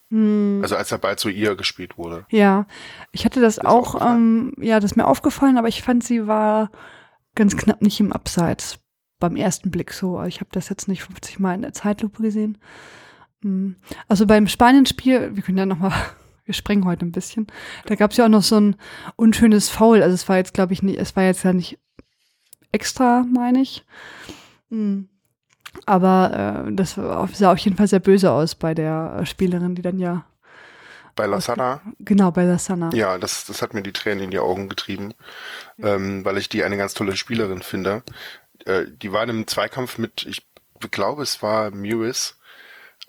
[0.10, 2.26] Hm, Also als der Ball zu ihr gespielt wurde.
[2.30, 2.66] ja,
[3.12, 6.28] ich hatte das Ist auch, ähm, ja, das ist mir aufgefallen, aber ich fand, sie
[6.28, 6.72] war
[7.36, 8.80] ganz knapp nicht im Abseits
[9.20, 10.22] beim ersten Blick so.
[10.24, 12.58] Ich habe das jetzt nicht 50 Mal in der Zeitlupe gesehen.
[13.42, 13.76] Hm.
[14.08, 15.92] Also beim Spanien-Spiel, wir können ja noch mal,
[16.46, 17.48] wir sprengen heute ein bisschen.
[17.86, 18.76] Da gab es ja auch noch so ein
[19.18, 20.02] unschönes Foul.
[20.02, 21.78] Also es war jetzt, glaube ich, nicht, es war jetzt ja nicht
[22.72, 23.86] extra, meine ich.
[24.70, 25.10] Hm.
[25.86, 30.00] Aber äh, das sah auf jeden Fall sehr böse aus bei der Spielerin, die dann
[30.00, 30.26] ja,
[31.16, 32.92] Bei Lasana, genau, bei der Sana.
[32.94, 35.14] Ja, das, das hat mir die Tränen in die Augen getrieben,
[35.82, 38.04] ähm, weil ich die eine ganz tolle Spielerin finde.
[38.66, 40.48] Äh, die war in einem Zweikampf mit, ich
[40.92, 42.38] glaube, es war Mewis,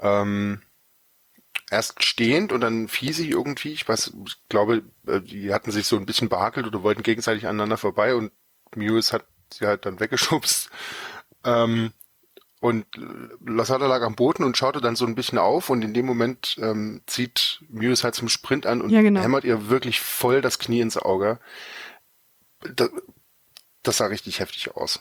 [0.00, 0.62] ähm,
[1.70, 5.86] erst stehend und dann fiel sie irgendwie, ich weiß, ich glaube, äh, die hatten sich
[5.86, 8.32] so ein bisschen behakelt oder wollten gegenseitig aneinander vorbei und
[8.74, 10.70] Mewis hat sie halt dann weggeschubst.
[11.44, 11.92] Ähm,
[12.60, 12.86] und
[13.46, 16.56] Lasada lag am Boden und schaute dann so ein bisschen auf und in dem Moment
[16.60, 19.20] ähm, zieht Mewis halt zum Sprint an und Ja, genau.
[19.20, 21.38] hämmert ihr wirklich voll das Knie ins Auge.
[22.74, 22.90] Das,
[23.82, 25.00] das sah richtig heftig aus.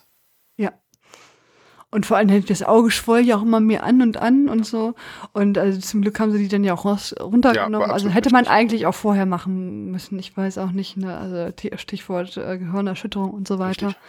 [1.97, 4.93] Und vor allem das Auge schwoll ja auch immer mehr an und an und so.
[5.33, 7.87] Und also zum Glück haben sie die dann ja auch raus, runtergenommen.
[7.89, 8.55] Ja, also hätte man richtig.
[8.55, 10.19] eigentlich auch vorher machen müssen.
[10.19, 11.17] Ich weiß auch nicht, ne?
[11.17, 13.87] also Stichwort äh, Gehirnerschütterung und so weiter.
[13.87, 14.03] Richtig.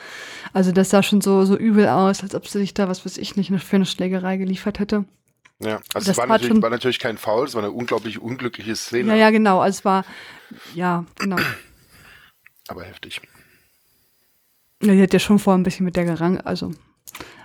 [0.53, 3.17] Also das sah schon so, so übel aus, als ob sie sich da, was weiß
[3.17, 5.07] ich nicht, für eine Schlägerei geliefert hätte.
[5.59, 8.77] Ja, also Das es war natürlich, war natürlich kein Foul, es war eine unglaublich unglückliche
[8.77, 9.61] Szene, Ja, ja, genau.
[9.61, 10.05] Also es war,
[10.75, 11.37] ja, genau.
[12.69, 13.23] aber heftig.
[14.83, 16.71] Ja, die hat ja schon vorher ein bisschen mit der gerang, also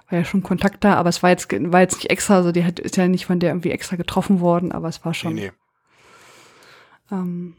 [0.09, 2.63] war ja schon Kontakt da, aber es war jetzt, war jetzt nicht extra, also die
[2.65, 5.33] hat, ist ja nicht von der irgendwie extra getroffen worden, aber es war schon.
[5.35, 5.51] Nee, nee.
[7.11, 7.55] Ähm,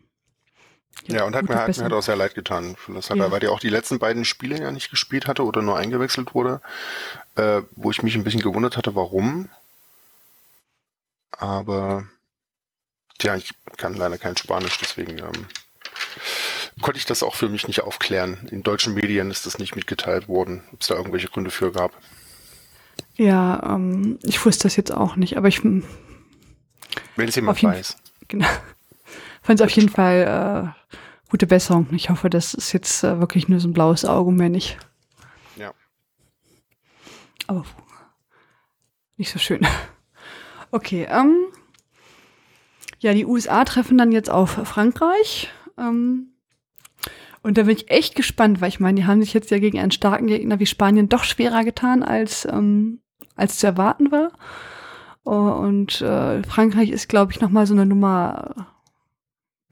[1.06, 3.30] Ja, und hat mir, hat mir halt auch sehr leid getan für Lasada, Ja.
[3.30, 6.60] weil die auch die letzten beiden Spiele ja nicht gespielt hatte oder nur eingewechselt wurde,
[7.36, 9.48] äh, wo ich mich ein bisschen gewundert hatte, warum.
[11.32, 12.04] Aber
[13.18, 15.46] tja, ich kann leider kein Spanisch, deswegen ähm,
[16.80, 18.48] konnte ich das auch für mich nicht aufklären.
[18.50, 21.92] In deutschen Medien ist das nicht mitgeteilt worden, ob es da irgendwelche Gründe für gab.
[23.16, 25.82] Ja, ähm, ich wusste das jetzt auch nicht, aber ich Wenn
[27.16, 27.96] es jemand weiß.
[28.28, 28.48] genau,
[29.42, 30.90] fand es auf jeden Fall äh,
[31.30, 31.86] gute Besserung.
[31.92, 34.78] Ich hoffe, das ist jetzt äh, wirklich nur so ein blaues Auge mehr nicht.
[35.56, 35.72] Ja.
[37.46, 37.64] Aber
[39.16, 39.66] nicht so schön.
[40.70, 41.36] Okay, ähm,
[42.98, 45.48] ja, die USA treffen dann jetzt auf Frankreich.
[45.78, 46.33] Ähm,
[47.44, 49.78] und da bin ich echt gespannt, weil ich meine, die haben sich jetzt ja gegen
[49.78, 53.00] einen starken Gegner wie Spanien doch schwerer getan, als, ähm,
[53.36, 54.32] als zu erwarten war.
[55.24, 58.66] Oh, Und äh, Frankreich ist, glaube ich, noch mal so eine Nummer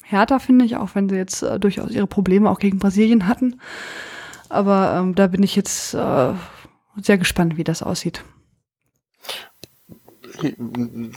[0.03, 3.59] härter, finde ich, auch wenn sie jetzt äh, durchaus ihre Probleme auch gegen Brasilien hatten.
[4.51, 6.35] Aber ähm, da bin ich jetzt äh,
[6.97, 8.23] sehr gespannt, wie das aussieht.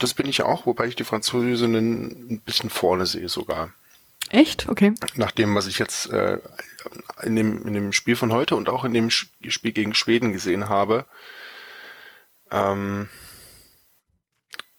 [0.00, 3.74] Das bin ich auch, wobei ich die Französinnen ein bisschen vorne sehe sogar.
[4.30, 4.68] Echt?
[4.68, 4.94] Okay.
[5.14, 6.38] Nach dem, was ich jetzt äh,
[7.22, 10.68] in, dem, in dem Spiel von heute und auch in dem Spiel gegen Schweden gesehen
[10.68, 11.06] habe,
[12.50, 13.08] ähm,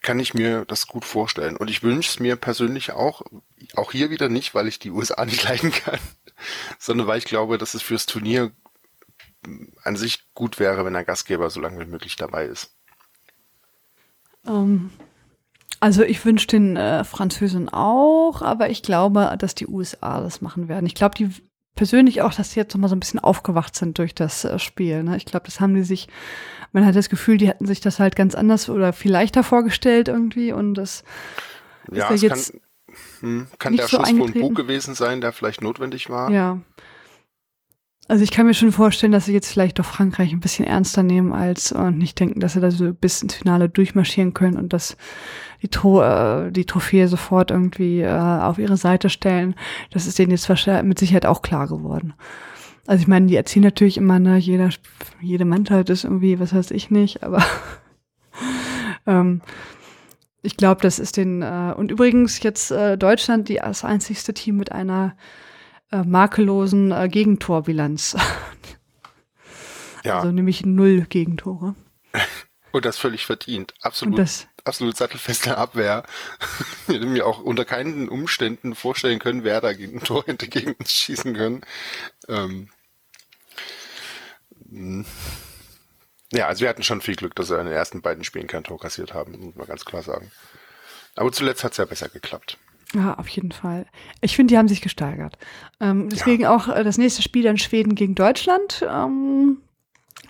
[0.01, 1.57] kann ich mir das gut vorstellen.
[1.57, 3.23] Und ich wünsche es mir persönlich auch,
[3.75, 5.99] auch hier wieder nicht, weil ich die USA nicht leiden kann,
[6.79, 8.51] sondern weil ich glaube, dass es fürs Turnier
[9.83, 12.75] an sich gut wäre, wenn der Gastgeber so lange wie möglich dabei ist.
[14.45, 14.91] Ähm,
[15.79, 20.67] also ich wünsche den äh, Französen auch, aber ich glaube, dass die USA das machen
[20.67, 20.85] werden.
[20.85, 21.29] Ich glaube, die
[21.75, 25.03] persönlich auch, dass sie jetzt nochmal so ein bisschen aufgewacht sind durch das äh, Spiel.
[25.03, 25.15] Ne?
[25.15, 26.07] Ich glaube, das haben die sich,
[26.73, 30.09] man hat das Gefühl, die hätten sich das halt ganz anders oder viel leichter vorgestellt
[30.09, 31.03] irgendwie und das
[31.91, 32.61] ja, ist ja jetzt kann,
[33.21, 36.31] hm, kann der Schuss so von Bug gewesen sein, der vielleicht notwendig war.
[36.31, 36.59] Ja,
[38.07, 41.03] also ich kann mir schon vorstellen, dass sie jetzt vielleicht doch Frankreich ein bisschen ernster
[41.03, 44.71] nehmen als und nicht denken, dass sie da so bis ins Finale durchmarschieren können und
[44.71, 44.95] dass
[45.61, 49.55] die, Tro äh, die Trophäe sofort irgendwie äh, auf ihre Seite stellen.
[49.91, 50.49] Das ist denen jetzt
[50.83, 52.13] mit Sicherheit auch klar geworden.
[52.85, 54.69] Also ich meine, die erzählen natürlich immer, ne, jeder,
[55.19, 57.43] jede Mannschaft ist irgendwie, was weiß ich nicht, aber
[59.05, 59.41] ähm,
[60.41, 64.55] ich glaube, das ist den, äh, und übrigens jetzt äh, Deutschland die als einzigste Team
[64.55, 65.17] mit einer
[65.91, 68.15] äh, makellosen äh, Gegentorbilanz.
[70.03, 70.17] ja.
[70.17, 71.75] Also nämlich null Gegentore.
[72.71, 73.73] Und das völlig verdient.
[73.81, 74.21] Absolut,
[74.63, 76.03] absolut sattelfeste Abwehr.
[76.87, 80.73] Ich hätte mir auch unter keinen Umständen vorstellen können, wer da ein Tor hätte gegen
[80.73, 81.61] uns schießen können.
[82.27, 82.69] Ähm,
[84.69, 85.05] hm.
[86.33, 88.65] ja, also wir hatten schon viel Glück, dass wir in den ersten beiden Spielen kein
[88.65, 90.31] Tor kassiert haben, muss man ganz klar sagen.
[91.15, 92.57] Aber zuletzt hat es ja besser geklappt.
[92.93, 93.85] Ja, auf jeden Fall.
[94.21, 95.37] Ich finde, die haben sich gesteigert.
[95.79, 96.55] Ähm, deswegen ja.
[96.55, 98.85] auch äh, das nächste Spiel dann Schweden gegen Deutschland.
[98.89, 99.57] Ähm,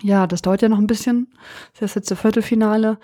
[0.02, 1.28] ja, das dauert ja noch ein bisschen.
[1.74, 2.98] Das ist jetzt das Viertelfinale.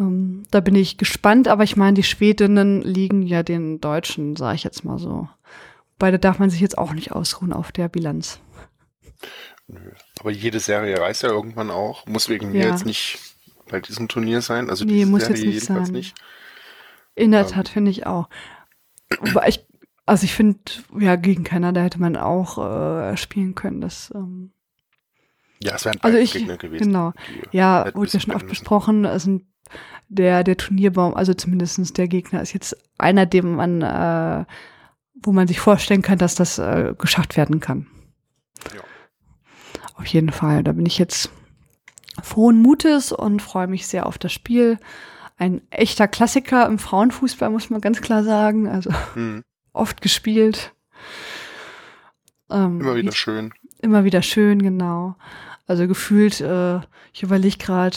[0.00, 4.56] Ähm, da bin ich gespannt, aber ich meine, die Schwedinnen liegen ja den Deutschen, sage
[4.56, 5.28] ich jetzt mal so.
[5.98, 8.40] Beide darf man sich jetzt auch nicht ausruhen auf der Bilanz.
[9.66, 9.80] Nö.
[10.20, 12.06] Aber jede Serie reißt ja irgendwann auch.
[12.06, 13.18] Muss wegen mir jetzt nicht
[13.68, 14.70] bei diesem Turnier sein.
[14.70, 15.82] Also nee, muss Serie jetzt nicht sein.
[15.92, 16.14] nicht.
[17.14, 18.28] In der ähm, Tat finde ich auch.
[19.20, 19.66] Aber ich,
[20.06, 20.58] also ich finde,
[20.98, 23.80] ja, gegen Kanada hätte man auch äh, spielen können.
[23.80, 24.52] Das, ähm,
[25.62, 26.84] ja, es wären also ich, Gegner gewesen.
[26.84, 27.12] Genau.
[27.50, 29.06] Ja, wurde ja schon oft besprochen.
[29.06, 29.40] Also
[30.08, 34.44] der, der Turnierbaum, also zumindestens der Gegner ist jetzt einer, dem man, äh,
[35.22, 37.86] wo man sich vorstellen kann, dass das äh, geschafft werden kann.
[38.74, 38.80] Ja.
[39.94, 40.62] Auf jeden Fall.
[40.62, 41.30] Da bin ich jetzt
[42.22, 44.78] frohen Mutes und freue mich sehr auf das Spiel
[45.38, 48.68] ein echter Klassiker im Frauenfußball, muss man ganz klar sagen.
[48.68, 49.44] Also mhm.
[49.72, 50.74] oft gespielt.
[52.50, 53.52] Ähm, immer wieder schön.
[53.80, 55.16] Immer wieder schön, genau.
[55.66, 56.80] Also gefühlt, äh,
[57.12, 57.96] ich überlege gerade,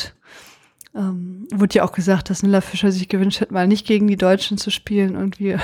[0.94, 4.18] ähm, wurde ja auch gesagt, dass Nilla Fischer sich gewünscht hat, mal nicht gegen die
[4.18, 5.58] Deutschen zu spielen, irgendwie.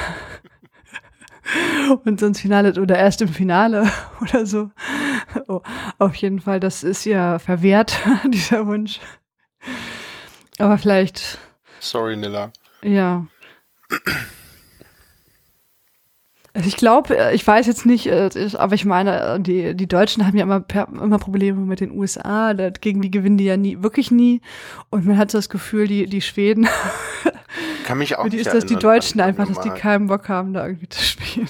[2.06, 4.72] und sonst Finale oder erst im Finale oder so.
[5.48, 5.62] Oh,
[6.00, 8.00] auf jeden Fall, das ist ja verwehrt,
[8.34, 9.00] dieser Wunsch.
[10.58, 11.38] Aber vielleicht
[11.90, 12.52] Sorry, Nilla.
[12.84, 13.26] Ja.
[16.58, 19.88] Also ich glaube, äh, ich weiß jetzt nicht, äh, aber ich meine, äh, die, die
[19.88, 23.84] Deutschen haben ja immer, immer Probleme mit den USA, gegen die gewinnen die ja nie,
[23.84, 24.42] wirklich nie.
[24.90, 26.68] Und man hat so das Gefühl, die, die Schweden,
[27.86, 30.66] kann mich auch nicht ist das die Deutschen einfach, dass die keinen Bock haben, da
[30.66, 31.48] irgendwie zu spielen.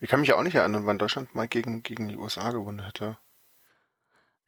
[0.00, 3.18] Ich kann mich auch nicht erinnern, wann Deutschland mal gegen, gegen die USA gewonnen hätte.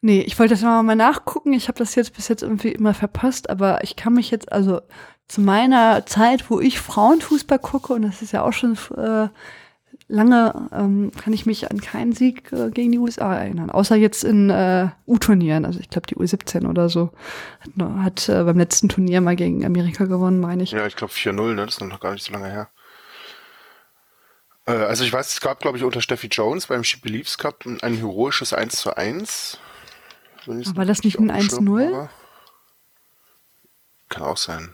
[0.01, 1.53] Nee, ich wollte das mal nachgucken.
[1.53, 4.81] Ich habe das jetzt bis jetzt irgendwie immer verpasst, aber ich kann mich jetzt, also
[5.29, 9.29] zu meiner Zeit, wo ich Frauenfußball gucke, und das ist ja auch schon äh,
[10.09, 13.71] lange, ähm, kann ich mich an keinen Sieg äh, gegen die USA erinnern.
[13.71, 15.65] Außer jetzt in äh, U-Turnieren.
[15.65, 17.11] Also ich glaube, die U17 oder so
[17.61, 20.71] hat, hat äh, beim letzten Turnier mal gegen Amerika gewonnen, meine ich.
[20.71, 21.67] Ja, ich glaube 4-0, ne?
[21.67, 22.69] Das ist noch gar nicht so lange her.
[24.67, 27.65] Äh, also ich weiß, es gab, glaube ich, unter Steffi Jones beim She Believes Cup
[27.67, 29.59] ein heroisches 1 zu 1
[30.47, 32.09] war das nicht ein 1-0?
[34.09, 34.73] Kann auch sein.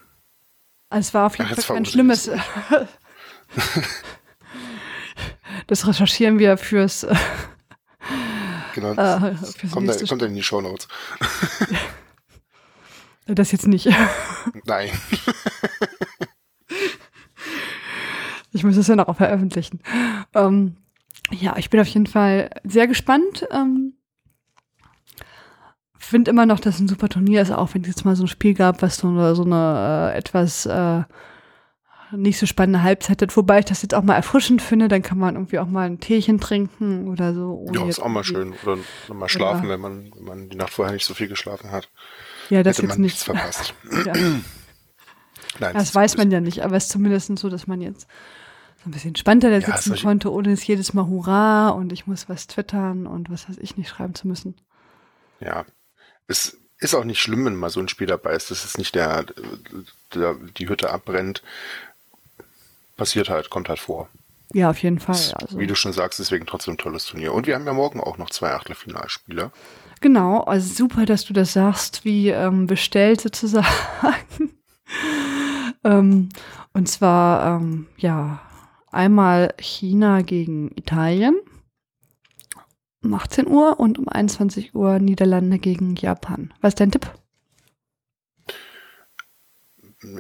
[0.91, 2.31] Also es war auf jeden Ach, Fall kein schlimmes.
[5.67, 7.07] das recherchieren wir fürs.
[8.75, 8.93] genau.
[8.93, 10.87] Äh, fürs kommt, da, kommt dann in die Show Notes.
[13.27, 13.87] das jetzt nicht.
[14.67, 14.91] Nein.
[18.51, 19.81] ich muss es ja noch veröffentlichen.
[20.35, 20.77] Ähm,
[21.31, 23.47] ja, ich bin auf jeden Fall sehr gespannt.
[23.51, 23.95] Ähm,
[26.13, 28.29] finde immer noch, dass ein super Turnier ist, auch wenn es jetzt mal so ein
[28.29, 31.03] Spiel gab, was so eine, so eine äh, etwas äh,
[32.13, 33.37] nicht so spannende Halbzeit hat.
[33.37, 35.99] Wobei ich das jetzt auch mal erfrischend finde, dann kann man irgendwie auch mal ein
[35.99, 37.67] Teechen trinken oder so.
[37.73, 38.55] Ja, ist auch mal schön.
[38.63, 38.79] Oder
[39.13, 39.71] mal schlafen, ja.
[39.71, 41.91] wenn, man, wenn man die Nacht vorher nicht so viel geschlafen hat.
[42.51, 43.13] Ja, das Hätte jetzt man nicht.
[43.13, 43.75] nichts verpasst.
[44.07, 44.13] ja.
[45.59, 48.09] Nein, Das weiß man ja nicht, aber es ist zumindest so, dass man jetzt
[48.83, 52.07] so ein bisschen entspannter da Ja, sitzen konnte, ohne es jedes Mal Hurra und ich
[52.07, 54.57] muss was twittern und was weiß ich nicht schreiben zu müssen.
[55.41, 55.65] Ja.
[56.27, 58.51] Es ist auch nicht schlimm, wenn mal so ein Spiel dabei ist.
[58.51, 59.25] Das ist nicht der,
[60.15, 61.43] der die Hütte abbrennt.
[62.97, 64.09] Passiert halt, kommt halt vor.
[64.53, 65.17] Ja, auf jeden Fall.
[65.35, 65.59] Also.
[65.59, 67.33] Wie du schon sagst, deswegen trotzdem ein tolles Turnier.
[67.33, 69.51] Und wir haben ja morgen auch noch zwei Achtelfinalspiele.
[70.01, 73.67] Genau, also super, dass du das sagst, wie ähm, bestellt sozusagen.
[75.85, 76.29] ähm,
[76.73, 78.41] und zwar, ähm, ja,
[78.91, 81.37] einmal China gegen Italien
[83.03, 86.53] um 18 Uhr und um 21 Uhr Niederlande gegen Japan.
[86.61, 87.11] Was ist dein Tipp?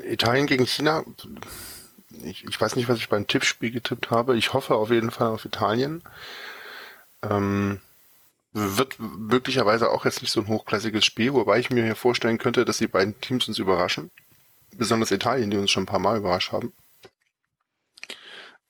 [0.04, 1.04] Italien gegen China.
[2.24, 4.36] Ich, ich weiß nicht, was ich beim Tippspiel getippt habe.
[4.36, 6.02] Ich hoffe auf jeden Fall auf Italien.
[7.22, 7.80] Ähm,
[8.52, 12.64] wird möglicherweise auch jetzt nicht so ein hochklassiges Spiel, wobei ich mir hier vorstellen könnte,
[12.64, 14.10] dass die beiden Teams uns überraschen.
[14.76, 16.72] Besonders Italien, die uns schon ein paar Mal überrascht haben.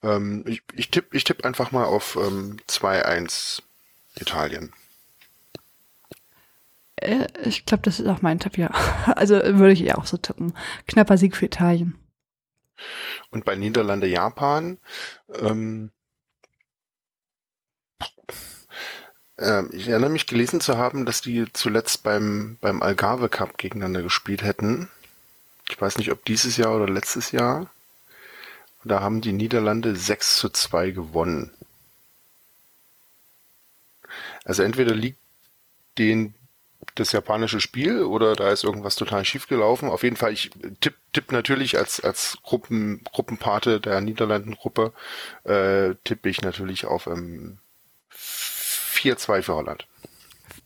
[0.03, 3.63] Ähm, ich ich tippe ich tipp einfach mal auf ähm, 2-1
[4.19, 4.73] Italien.
[6.97, 8.71] Äh, ich glaube, das ist auch mein Tipp, ja.
[9.17, 10.55] Also würde ich eher auch so tippen.
[10.87, 11.99] Knapper Sieg für Italien.
[13.31, 14.79] Und bei Niederlande, Japan,
[15.35, 15.91] ähm,
[19.39, 24.03] ähm, ich erinnere mich gelesen zu haben, dass die zuletzt beim, beim Algarve Cup gegeneinander
[24.03, 24.89] gespielt hätten.
[25.69, 27.71] Ich weiß nicht, ob dieses Jahr oder letztes Jahr.
[28.85, 31.51] Da haben die Niederlande 6 zu 2 gewonnen.
[34.45, 35.19] Also entweder liegt
[35.99, 36.35] den
[36.97, 39.89] das japanische Spiel oder da ist irgendwas total schief gelaufen.
[39.89, 44.93] Auf jeden Fall, ich tipp, tipp natürlich als, als Gruppen, Gruppenpate der Niederlandengruppe,
[45.45, 47.59] äh, tippe ich natürlich auf ähm,
[48.13, 49.87] 4-2 für Holland.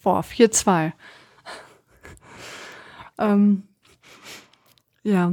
[0.03, 0.93] Boah, 4-2.
[3.19, 3.65] ähm,
[5.03, 5.31] ja,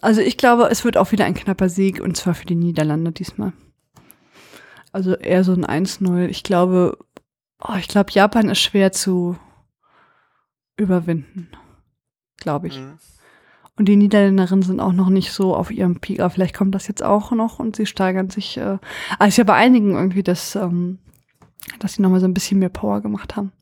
[0.00, 3.12] also ich glaube, es wird auch wieder ein knapper Sieg und zwar für die Niederlande
[3.12, 3.52] diesmal.
[4.92, 6.26] Also eher so ein 1-0.
[6.28, 6.98] Ich glaube,
[7.60, 9.38] oh, ich glaube, Japan ist schwer zu
[10.76, 11.50] überwinden.
[12.38, 12.78] Glaube ich.
[12.78, 12.98] Mhm.
[13.76, 16.20] Und die Niederländerinnen sind auch noch nicht so auf ihrem Peak.
[16.20, 18.56] Aber vielleicht kommt das jetzt auch noch und sie steigern sich.
[18.56, 18.78] Äh,
[19.18, 20.98] also ist ja bei einigen irgendwie, dass, ähm,
[21.78, 23.52] dass sie nochmal so ein bisschen mehr Power gemacht haben.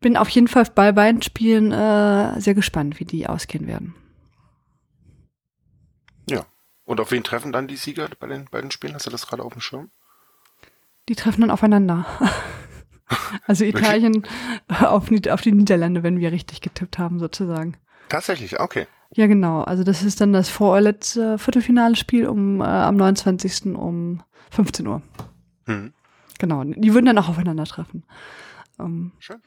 [0.00, 3.94] Bin auf jeden Fall bei beiden Spielen äh, sehr gespannt, wie die ausgehen werden.
[6.28, 6.46] Ja.
[6.84, 8.94] Und auf wen treffen dann die Sieger bei den beiden Spielen?
[8.94, 9.90] Hast du das gerade auf dem Schirm?
[11.10, 12.06] Die treffen dann aufeinander.
[13.48, 14.22] also Italien
[14.68, 17.76] auf, Nied- auf die Niederlande, wenn wir richtig getippt haben, sozusagen.
[18.08, 18.86] Tatsächlich, okay.
[19.16, 19.62] Ja, genau.
[19.62, 23.74] Also das ist dann das vorletzte Viertelfinale-Spiel um, äh, am 29.
[23.74, 25.02] um 15 Uhr.
[25.66, 25.92] Hm.
[26.38, 26.62] Genau.
[26.62, 28.04] Die würden dann auch aufeinandertreffen.
[28.78, 29.42] Ähm, Schön.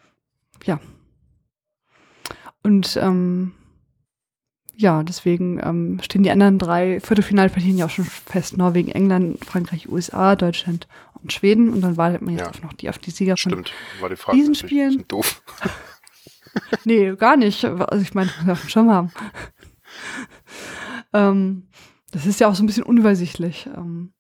[0.65, 0.81] ja.
[2.61, 3.53] Und ähm,
[4.75, 8.57] ja, deswegen ähm, stehen die anderen drei Viertelfinalpartien ja auch schon fest.
[8.57, 10.87] Norwegen, England, Frankreich, USA, Deutschland
[11.23, 11.73] und Schweden.
[11.73, 12.49] Und dann wartet man jetzt Ja.
[12.49, 13.51] auf noch die auf die Sieger von.
[13.51, 13.73] Stimmt.
[13.99, 15.41] War die Frage diesen Spielen- doof.
[16.85, 17.65] Nee, gar nicht.
[17.65, 19.11] Also ich meine, auf dem Schirm haben.
[21.13, 21.67] ähm,
[22.11, 23.65] das ist ja auch so ein bisschen unübersichtlich.
[23.75, 24.13] Ähm,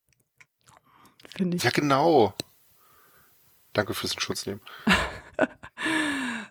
[1.35, 1.63] Finde ich.
[1.63, 2.33] Ja, genau.
[3.73, 4.61] Danke fürs Schutz nehmen.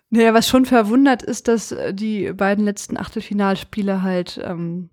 [0.09, 4.91] Naja, was schon verwundert ist, dass äh, die beiden letzten Achtelfinalspiele halt ähm,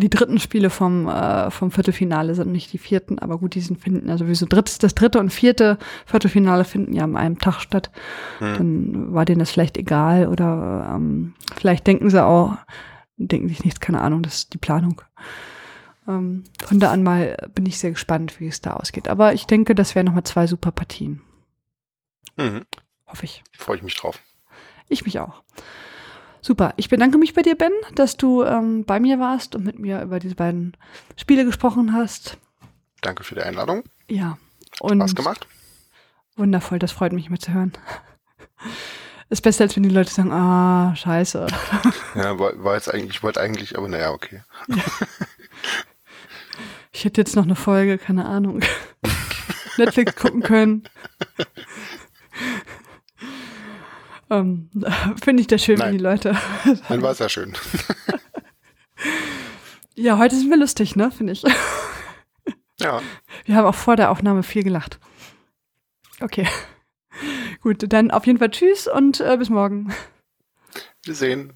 [0.00, 3.80] die dritten Spiele vom, äh, vom Viertelfinale sind, nicht die vierten, aber gut, die sind
[3.80, 7.90] finden ja sowieso drittes, das dritte und vierte Viertelfinale finden ja an einem Tag statt.
[8.38, 8.54] Hm.
[8.56, 12.56] Dann war denen das vielleicht egal oder ähm, vielleicht denken sie auch,
[13.16, 15.02] denken sich nichts, keine Ahnung, das ist die Planung.
[16.08, 19.08] Ähm, von da an mal bin ich sehr gespannt, wie es da ausgeht.
[19.08, 21.22] Aber ich denke, das wären nochmal zwei super Partien.
[22.36, 22.64] Mhm.
[23.06, 23.42] Hoffe ich.
[23.52, 24.20] Freue ich mich drauf.
[24.88, 25.42] Ich mich auch.
[26.46, 26.74] Super.
[26.76, 30.00] Ich bedanke mich bei dir, Ben, dass du ähm, bei mir warst und mit mir
[30.00, 30.76] über diese beiden
[31.16, 32.38] Spiele gesprochen hast.
[33.00, 33.82] Danke für die Einladung.
[34.08, 34.38] Ja.
[34.78, 35.48] Und Spaß gemacht.
[36.36, 37.72] Wundervoll, das freut mich immer zu hören.
[39.28, 41.48] Ist besser, als wenn die Leute sagen, ah, scheiße.
[42.14, 44.40] Ja, war, war jetzt eigentlich, ich wollte eigentlich, aber naja, okay.
[46.92, 48.60] Ich hätte jetzt noch eine Folge, keine Ahnung.
[49.78, 50.84] Netflix gucken können.
[54.30, 54.70] Ähm,
[55.22, 55.98] Finde ich das schön, wenn Nein.
[55.98, 56.36] die Leute.
[56.88, 57.52] Dann war es ja schön.
[59.98, 61.42] Ja, heute sind wir lustig, ne, finde ich.
[62.78, 63.00] Ja,
[63.46, 65.00] Wir haben auch vor der Aufnahme viel gelacht.
[66.20, 66.46] Okay.
[67.62, 69.94] Gut, dann auf jeden Fall tschüss und äh, bis morgen.
[71.04, 71.54] wir sehen.